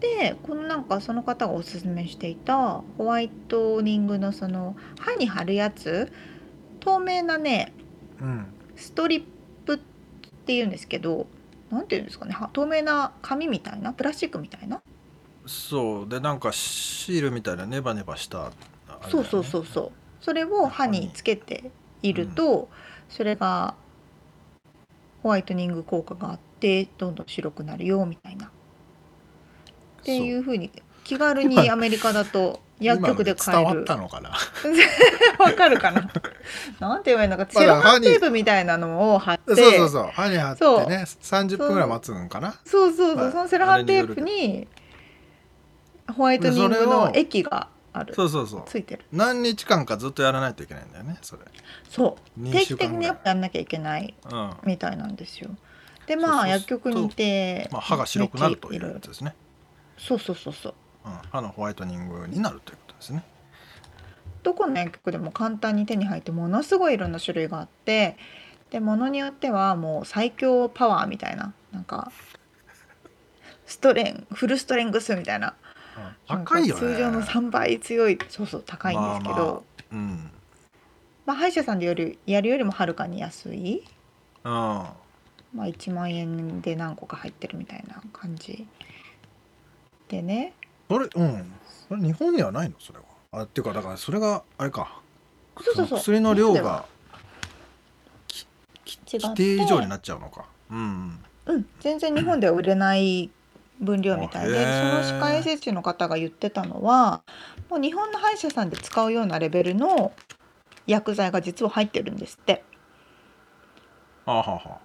[0.00, 6.12] でこのなんかその方がおすすめしていたホワイトニングのその歯に貼るやつ
[6.80, 7.72] 透明なね
[8.20, 8.46] うん。
[8.76, 9.24] ストリッ
[9.64, 9.78] プっ
[10.46, 11.26] ていうんですけど
[11.70, 14.82] なんていうんですかねは透明な紙みたいなプラスチックみたいな、
[15.46, 16.08] そう。
[16.08, 18.50] でなんかシールみたいなネバネバしたね、
[19.10, 19.92] そうそうそうそう。
[20.20, 21.70] それを歯につけて
[22.02, 22.68] いると、
[23.08, 23.74] それが
[25.22, 28.46] ホワイトニング効果があってどんどん白くなるよみたいな。
[28.46, 28.50] っ
[30.04, 30.70] ていうふうに
[31.02, 33.64] 気軽にアメリカだと薬局で買える。
[33.78, 34.30] わったのかな
[35.38, 36.10] わかるかな？
[36.80, 37.46] なんて言えばいいのか。
[37.50, 39.54] セロハンテープみたいなのを貼って。
[39.54, 40.10] そうそうそう。
[40.12, 42.54] 歯に貼ってね30分ぐらい待つんかな？
[42.64, 43.24] そうそうそう。
[43.24, 43.32] はい。
[43.32, 44.66] そのセロハンテープに
[46.12, 48.14] ホワイトニングの液がある。
[48.14, 48.62] そうそうそう。
[48.66, 49.04] ついてる。
[49.12, 51.42] 何日間かずっとやらないといけないんだよねそれ。
[51.88, 52.40] そう。
[52.40, 54.52] 2定期的にやっぱやんなきゃいけないうん。
[54.64, 55.50] みたいなんですよ。
[55.50, 55.56] う
[56.08, 56.20] そう。
[56.20, 59.34] まあ薬局に行ってまあ、歯が白くなるというやつですね、
[59.96, 60.74] そうそうそうそう。
[61.06, 63.24] うん、歯のホワイトニングになるということですね。
[64.42, 68.18] どこの薬局でも簡単に手に入ってものすごいいろんな種類があって
[68.70, 72.12] で物によってはもう最強パワーみたいななんか
[73.64, 75.63] ストレンフルストレングスみたいなうん
[76.26, 76.80] 高いよね。
[76.80, 80.30] 通常の3倍強いそうそう高いんですけど、まあまあまあうん
[81.26, 83.82] 歯医者さんでよりやるよりもはるかに安い、
[84.44, 84.52] うん。
[84.52, 84.92] ま
[85.54, 88.66] あ、1万円で何個か入ってるみたいな感じ。
[90.08, 90.52] でね。
[90.90, 91.52] それうん。
[91.88, 92.74] それ日本にはないの？
[92.78, 93.04] それは。
[93.40, 95.00] あっていうかだからそれがあれか。
[95.62, 95.98] そうそうそう。
[95.98, 96.84] の薬の量が
[98.84, 100.44] 規定以上になっちゃうのか。
[100.70, 101.18] うん。
[101.46, 103.30] うん、全然日本では売れない
[103.80, 107.22] 分量みたいで、その歯科衛生士の方が言ってたのは
[107.70, 110.12] もう日本の歯医者さんで使うようなレベルの
[110.86, 112.64] 薬剤が実は入ってるんですって。
[114.24, 114.80] はあはあは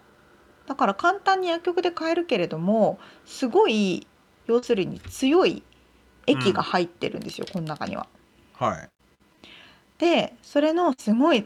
[0.67, 4.05] だから簡単に薬局で買えるけれどもすごい
[4.45, 5.63] 要するに強い
[6.27, 8.07] 液が入ってるんですよ、この中には。
[8.59, 8.89] あはい。
[9.97, 11.45] でそれのすごい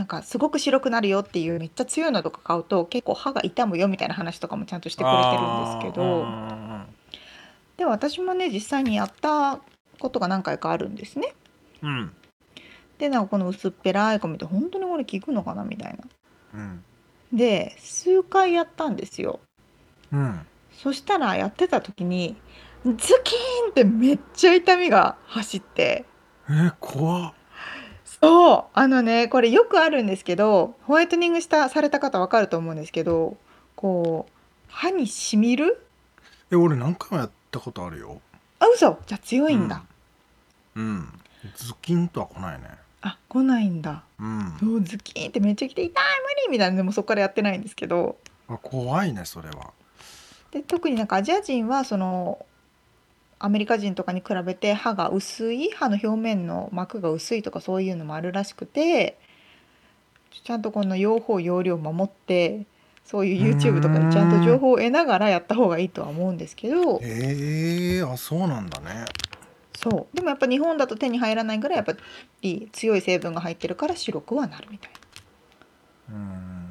[0.00, 6.24] なんかすごく白くなるよっていうめっちゃ強いのとか買うと結構歯が痛むよみたいな話とかもちゃんとしてくれてるんですけど。
[6.24, 6.86] あ
[7.76, 9.60] で私もね実際にやった
[9.98, 11.34] ことが何回かあるんですね。
[11.82, 12.12] ーうんうん
[12.96, 16.04] でなんかこの薄っぺらい子見て本当にこれ効くのかなみたいな。
[16.54, 16.84] うん
[17.30, 19.40] で数回やったんですよ。
[20.12, 20.40] うん
[20.72, 22.36] そしたらやってた時に
[22.84, 26.06] ズキーンってめっちゃ痛みが走って
[26.48, 27.32] えー、怖っ
[28.22, 28.64] そう。
[28.74, 33.36] あのねこれよくあるんですけどホワイトニングしたされた方わかると思うんですけど
[33.76, 34.32] こう
[34.68, 35.84] 歯にしみる？
[36.52, 38.20] え俺何回もやったことあるよ。
[38.58, 38.98] あ嘘。
[39.06, 39.82] じゃあ強いんだ、
[40.74, 41.08] うん、うん、
[41.56, 42.68] ズキンとは来ないね。
[43.02, 44.02] あ来ないんだ。
[44.18, 44.56] うん。
[44.60, 46.04] そうズキーンってめっちゃ来て痛い
[46.36, 48.18] 無理みたいなでもそこからやってないんですけど。
[48.48, 49.70] あ怖いねそれは。
[50.50, 52.44] で特になんかアジア人はその
[53.42, 59.18] アメリカ人とかに比べて歯が薄い歯の表面の膜が薄いとかそういうのもあるらしくて
[60.44, 62.66] ちゃんとこの用法用量を守って
[63.02, 66.98] そういう YouTube とかでちゃんと情報を得ながらやった方がいいとは思うんですけど。
[66.98, 69.06] へえあそうなんだね。
[69.74, 70.16] そう。
[70.16, 71.94] でもやっぱ日本だと手に入らないぐらいやっぱ
[72.42, 74.90] り強い成分が入ってるから白くはなるみたい
[76.10, 76.70] うん。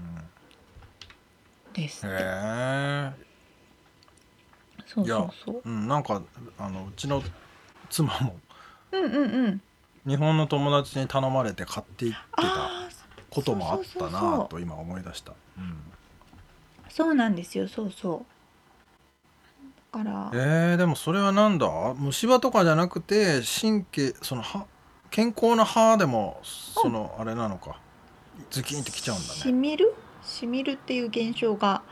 [1.74, 3.28] ですへえ
[4.93, 5.61] そうそうそう。
[5.63, 6.21] うんなんか
[6.57, 7.21] あのうちの
[7.89, 8.35] 妻も
[8.91, 9.61] うんうんうん。
[10.07, 12.89] 日本の友達に頼まれて買っていってたああ
[13.29, 14.49] こともあったそうそうそうなそう。
[14.49, 15.33] と今思い出した。
[15.57, 15.77] うん。
[16.89, 17.67] そうなんですよ。
[17.67, 18.25] そうそ
[19.93, 19.97] う。
[19.97, 20.31] だから。
[20.33, 21.67] えー、でもそれはなんだ？
[21.95, 24.65] 虫歯とかじゃなくて神経その歯
[25.11, 27.23] 健康な歯でもそのあ。
[27.23, 27.79] れなのか。
[28.49, 29.39] ズキンってきちゃうんだね。
[29.39, 29.93] しみる？
[30.23, 31.83] しみるっていう現象が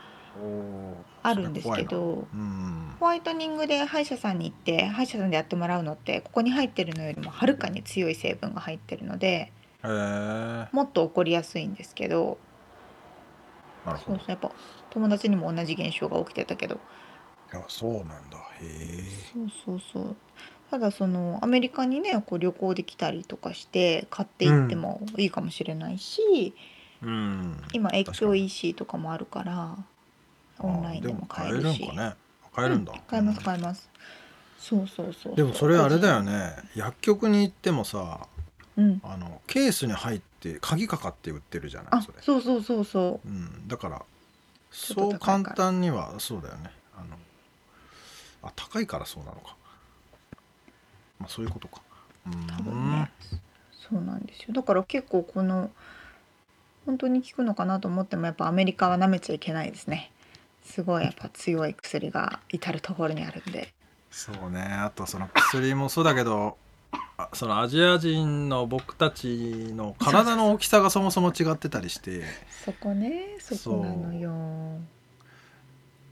[1.22, 2.94] あるんですけどうん。
[3.00, 9.52] ホワイトニングで歯医者さんに行って歯医者さんでやってもらうのってここに入ってるのよりもはるかに強い成分が入ってるので
[10.72, 12.38] もっと起こりやすいんですけど
[13.84, 14.50] そうそうやっぱ
[14.90, 16.80] 友達にも同じ現象が起きてたけど。
[17.52, 18.38] いやそうなんだ。
[18.60, 20.16] へえそうそうそう。
[20.70, 26.54] ただそのアメリカにねこう旅行で来たりとかして買っていってもいいかもしれないし、
[27.02, 27.62] うん。
[27.72, 28.44] 今越境確かに。
[28.44, 29.78] EC とかもあるから
[30.60, 31.62] オンラインでも買えるし。
[31.62, 32.16] 買えるんかね。
[32.54, 33.88] 買えるんだ、うん買えます買えます。
[34.58, 36.52] そうそうそうでもそれあれだよね。
[36.74, 38.26] 薬局に行ってもさ
[38.76, 39.00] うん。
[39.04, 42.18] あのケースに入って鍵かかって売ってるじゃないあそれ。
[42.20, 43.28] そうそうそうそう。
[43.28, 44.02] ん、だから
[44.70, 46.70] そう簡単にはそうだよね。
[46.96, 47.16] あの
[48.42, 49.56] あ高いからそうなのか。
[51.20, 51.80] まあそういうことか。
[52.24, 53.10] 多分ね。
[53.72, 54.52] そうなんですよ。
[54.52, 55.70] だから結構この
[56.88, 60.10] 本当に効くのかなと思ってもやっぱアメリカは舐めちゃいけないですね
[60.68, 63.72] すごいやっぱ強い薬が至る所にあるんで。
[64.10, 64.60] そうね。
[64.62, 66.56] あとその薬もそうだけど
[67.16, 72.22] あそのアジア人の僕たちの体の大きさがそもそも違ってたりして。
[72.64, 74.78] そこねそこなのよ。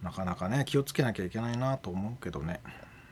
[0.03, 2.61] なかなかね気をつけなきゃいけないなと思うけどね。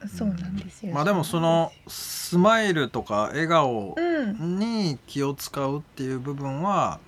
[0.07, 0.92] そうなんですよ。
[0.95, 4.59] まあでもそのスマイルとか笑顔うん。
[4.59, 7.01] に気を使うっていう部分は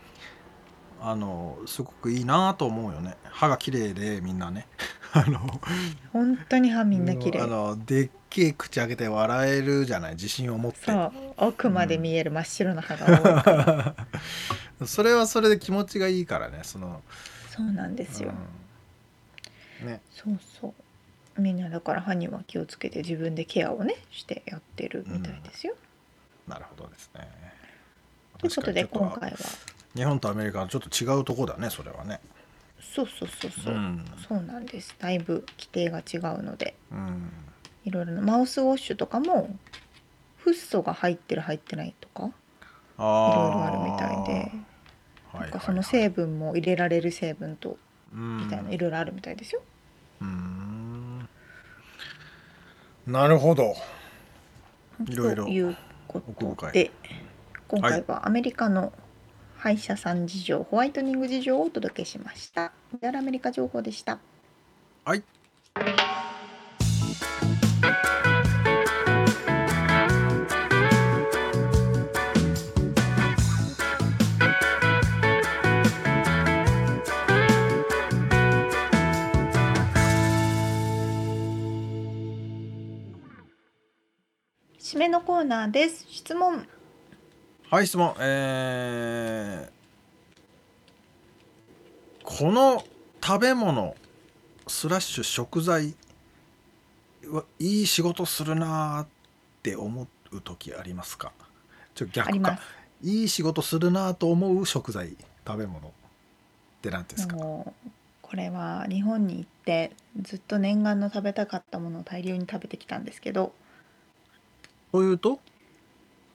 [1.09, 3.17] あのすごくいいなと思うよね。
[3.25, 4.67] 歯が綺麗でみんなね。
[5.15, 5.39] あの
[6.13, 7.41] 本当に歯みんな綺麗。
[7.41, 10.15] あのでっけえ口開けて笑えるじゃない？
[10.15, 10.79] 自信を持って。
[10.87, 11.13] そう。
[11.37, 13.95] 奥まで見える真っ白な歯が多いから、
[14.87, 17.03] それはそれで気持ちがいいからねその、
[17.51, 18.33] そうなんですよ、
[19.83, 19.87] うん。
[19.87, 20.01] ね。
[20.13, 20.75] そうそ
[21.39, 21.41] う。
[21.41, 25.75] みんなだから歯には気をつけて自分でケアをねしてやってるみたいですよ、
[26.49, 27.29] なるほどですね。
[28.39, 29.37] ということで今回は
[29.97, 32.21] 日本とアメリカはちょっと違うとこだねそれはね。
[32.79, 34.05] そうそうそうそう、うん。
[34.29, 34.95] そうなんです。
[34.99, 36.77] だいぶ規定が違うので。
[36.93, 37.33] うん。
[37.85, 38.21] いろいろな。
[38.21, 39.57] マウスウォッシュとかも
[40.37, 42.33] フッ素が入ってる入ってないとかいろい
[42.99, 44.53] あろあるみたいで。
[45.33, 47.77] あなんかその成分も入れられる成分と
[48.13, 49.63] みみたいないろいろあるみたいですよ。
[50.21, 51.29] うん。
[53.07, 53.75] なるほど。
[55.09, 55.77] いろいろという
[56.09, 56.91] こ奥とで
[57.69, 58.93] 今回はアメリカの
[59.59, 62.73] 歯医者さん事情、ホワイトニング事情をお届けしました。
[63.01, 64.19] ではアメリカ情報でした。
[65.05, 65.23] はい
[84.97, 86.07] 締めのコーナーです。
[86.09, 86.67] 質問。
[87.69, 88.15] はい質問。
[88.21, 89.77] えー
[92.29, 92.85] この
[93.25, 93.95] 食べ物
[94.67, 95.95] スラッシュ食材
[97.25, 99.07] はいい仕事するなーっ
[99.63, 101.33] て思う時ありますか？
[101.95, 102.59] ちょ逆か。
[103.03, 105.91] いい仕事するなと思う食材食べ物っ
[106.83, 107.37] て何ですか？
[107.37, 107.91] もう
[108.23, 113.53] これは日本に行ってずっと念願の食べたかったものを大量に食べてきたんですけど、
[114.91, 115.41] というと？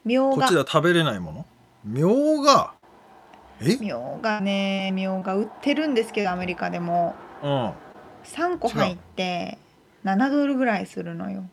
[0.03, 1.45] みょうがこっちでは食べれないもの？
[1.83, 2.73] みょうが？
[3.61, 3.77] え？
[3.77, 7.15] みょうがね、みょうが売ってるんですけどアメリカでも。
[7.43, 7.73] うん。
[8.23, 9.57] 3個入って
[10.03, 11.43] 7ドルぐらいするのよ。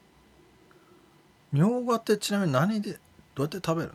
[1.53, 2.99] みょうがってちなみに何で
[3.34, 3.92] どうやって食べる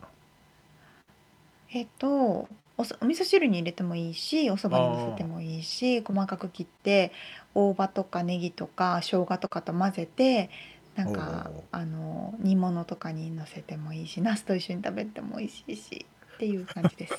[1.70, 7.12] えっとおそお味噌汁に入れてもいいしお蕎麦にのせてもいいし細かく切って
[7.54, 10.50] 大葉とかネギとか生姜とかと混ぜて
[10.96, 17.14] なんかあの煮物とかにのせてもいいしナスと一緒に食べても美味しいしっていう感じです。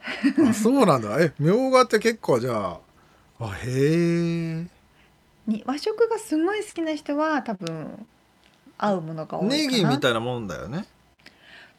[0.48, 1.20] あそうなんだ。
[1.20, 2.80] えみょうがって結構じゃあ
[3.40, 4.66] あへえ。
[5.46, 8.06] に和食がすごい好きな人は多分
[8.78, 9.56] 合うものが多いかな。
[9.56, 10.86] ネギみたいなもんだよね。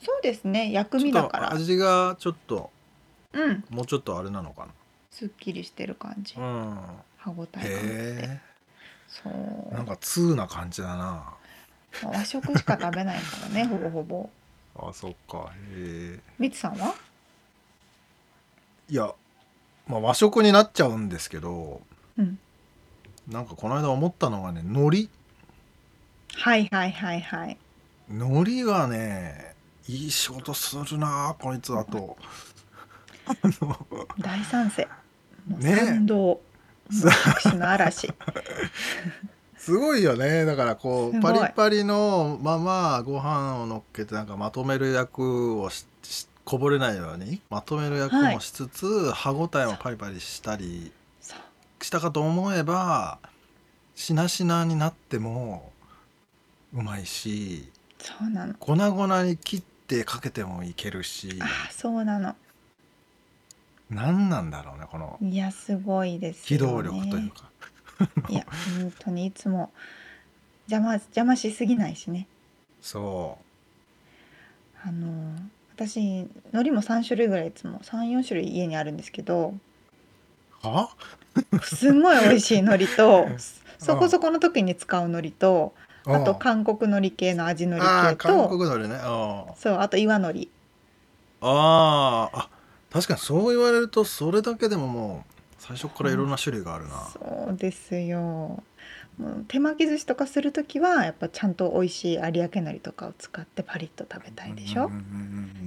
[0.02, 0.72] そうですね。
[0.72, 1.54] 薬味だから。
[1.54, 2.72] 味がちょっと
[3.34, 3.64] うん。
[3.70, 4.68] もうちょっとあれなのか
[5.10, 6.38] すっきりしてる感じ。
[6.38, 6.78] なうん。
[7.18, 7.88] 歯ごたえがあって。
[7.88, 8.51] へ
[9.24, 9.34] そう。
[9.72, 10.96] えなんか通な感じだな。
[10.96, 11.36] ま
[12.06, 14.30] あ和食しか食べないからね ほぼほぼ。
[14.76, 15.52] あそっか。
[15.72, 16.20] へえ。
[16.40, 16.96] みつさんは？
[18.90, 19.14] いや、
[19.88, 21.82] まあ、和食になっちゃうんですけど
[22.18, 22.40] うん。
[23.28, 25.10] なんかこの間思ったのがね海苔。
[26.34, 27.58] はいはいはいはい。
[28.10, 29.56] 海苔がね
[29.88, 32.18] いい仕事するなこいつだと。
[33.28, 33.88] あの
[34.20, 34.88] 大賛成。
[35.48, 36.06] ね賛
[36.92, 37.10] 同もう。
[37.10, 38.14] 拍手の嵐。
[39.58, 40.46] すごいよね。
[40.46, 50.92] だからこうパリパリのままご飯を乗っけてなんかまとめる役をししこぼれないようにまとめる役もしつつ、歯ごたえもパリパリしたり
[51.82, 53.20] したかと思えば
[53.96, 55.72] しなしなになっても
[56.74, 57.70] うまいし
[58.00, 58.56] そうなの。
[58.56, 61.40] 粉々に切ってかけてもいけるし。
[61.40, 62.36] あそうなの
[63.92, 67.50] 何なんだろうねこのいやすごいですね、動力というか。
[68.30, 68.46] いや
[68.80, 69.72] 本当にいつも
[70.68, 72.26] 邪魔邪魔しすぎないしね。
[72.82, 73.38] そ
[74.84, 75.36] あの
[75.76, 79.54] 私海苔も3種類ぐらいいつも34種類家にあるんですけど
[80.64, 80.90] うは？
[81.62, 83.28] すんごい美味しい海苔と
[83.78, 85.74] そこそこの時に使う海苔と
[86.06, 89.00] あとうん韓国海苔系の味海苔系と国海苔ね。
[89.58, 90.48] そうあと岩海苔。
[91.42, 92.50] あーあ
[92.92, 98.64] 確かにそう言われるとそれだけでももう最初からいろんな種類があるな、そうですよ。
[99.22, 104.90] もう手巻き寿司とかする時はやっぱちゃんと美味しい有明海苔とかを使ってパリッと食べたいでしょ、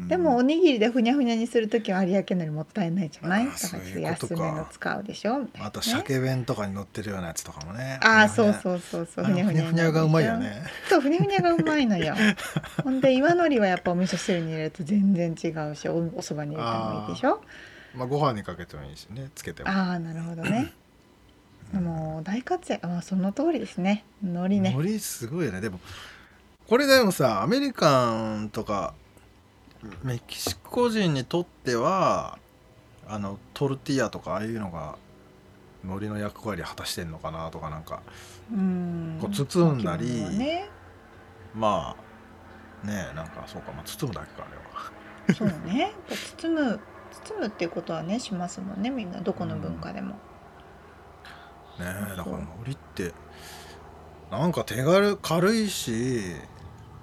[0.09, 3.47] でもおにぎりでふにゃふにゃにする時は有明海苔もったいないじゃない？
[3.47, 3.59] だか。
[3.95, 5.39] ら安めの使うでしょ？
[5.39, 5.87] みたいなあとね。
[5.87, 8.01] 鮭弁とかに乗ってるようなやつとかもね。
[8.03, 9.07] ああそううそうそう。
[9.15, 10.65] そうふにゃふにゃふにゃがうまいよね。
[10.89, 12.15] そうふにゃふにゃがうまいのよ。
[12.83, 17.41] ほんで岩海苔はやっぱお味噌汁に入れると全然違うしおお蕎麦に入れてもいいでしょ？
[17.95, 19.31] まあご飯にかけてもいいしね。
[19.37, 19.69] つけても。
[19.71, 20.73] ああなるほどね
[21.81, 22.87] もう大活躍。
[22.87, 24.05] あその通りですね。
[24.23, 24.71] 海苔ね。
[24.77, 25.61] 海苔すごいよね。
[25.61, 25.81] でも
[26.69, 28.95] これでもさアメリカンとか
[30.03, 32.39] メキシコ人にとっては
[33.07, 34.97] あのトルティーヤとかああいうのが
[35.85, 38.01] 海苔の役割果たしてんのかなとかなんか
[38.53, 39.19] うん。
[39.21, 40.69] こう包んだりね。
[41.55, 41.95] ま
[42.83, 45.35] あねえなんかそうか、まあ、包むだけかあれは。
[45.35, 45.93] そうね。
[46.39, 46.81] 包む
[47.25, 49.21] 包むっていうことはねしますもんねみんな。
[49.21, 50.17] どこの文化でも、
[51.79, 51.87] ね。
[52.13, 53.13] えだから海苔って
[54.31, 56.35] なんか手軽軽いし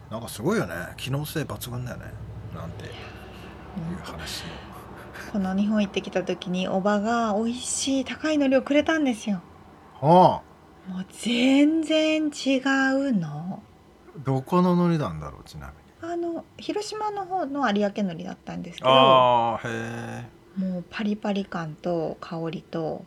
[0.09, 0.73] なんかすごいよね。
[0.97, 2.05] 機能性抜群だよね。
[2.53, 2.91] なんていう
[4.03, 4.43] 話。
[5.31, 9.41] この日本行ってきた時におばが美味しい高い海苔をくれたんですよ。
[10.01, 10.41] は
[10.87, 10.91] あ。
[10.91, 13.63] もう全然違うの。
[14.25, 15.67] どこの海苔なんだろうちな
[16.01, 16.13] みに。
[16.13, 20.25] あの広島の方の有明海苔だったんですけどああへ
[20.57, 23.05] もうパリパリ感と香りと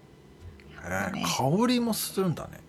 [1.12, 1.24] ね。
[1.36, 2.60] 香りもするんだね。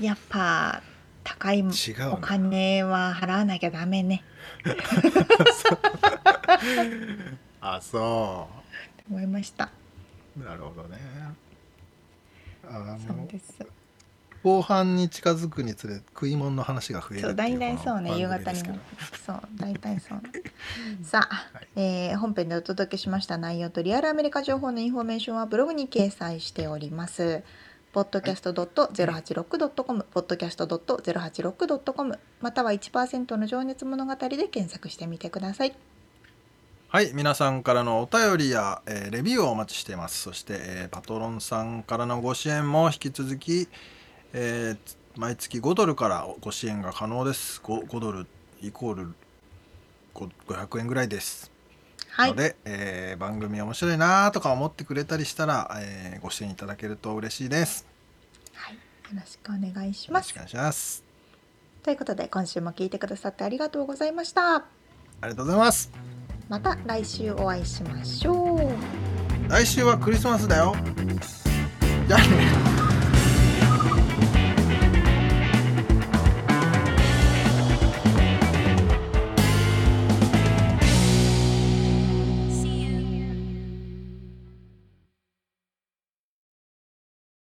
[0.00, 0.82] やっぱ
[1.24, 4.24] 高い違うおね金は払わなきゃダメね。
[7.60, 9.70] あそって思いました。
[10.36, 10.98] うなるほどね。
[12.68, 13.54] あのそうです。
[14.42, 18.18] 後半に近づくにつれ食い物の話が増えるそう大体そうね。
[18.18, 18.80] 夕方になって
[19.24, 20.20] そう大体そう
[21.04, 27.44] さあ、はいえー本編でお届けしました内容とリアルアメリカ情報のインフォメーションはブログに掲載しております。
[27.92, 35.74] podcast.086.com、podcast.086.com、または1%の情熱物語で検索してみてください。
[36.88, 40.22] はい皆さんからのお便りや、えーレビューをお待ちしています。
[40.22, 43.68] そして、えーパトロンさんからのご支援も引き続き、
[44.32, 44.76] えー
[45.14, 47.60] 毎月5ドルからご支援が可能です。
[47.62, 48.26] 5, 5ドル
[48.62, 49.08] イコール
[50.14, 51.51] 5 500円ぐらいです、
[52.14, 52.36] はいの。
[52.36, 57.86] で、えー番組面白いなとか思ってくれたりしたら、えーご支援いただけると嬉しいです
[58.54, 58.80] はい、よ
[59.14, 60.38] ろしくお願いしますよろしくお。
[60.38, 61.04] 願いします
[61.82, 64.56] ということで今週も聞いてくださってありがとうございました。
[64.56, 64.62] あ
[65.24, 65.90] りがとうございます
[66.48, 69.50] また来週お会いしましょう。
[69.50, 70.74] 来週はクリスマスだよ
[72.08, 72.61] じゃあね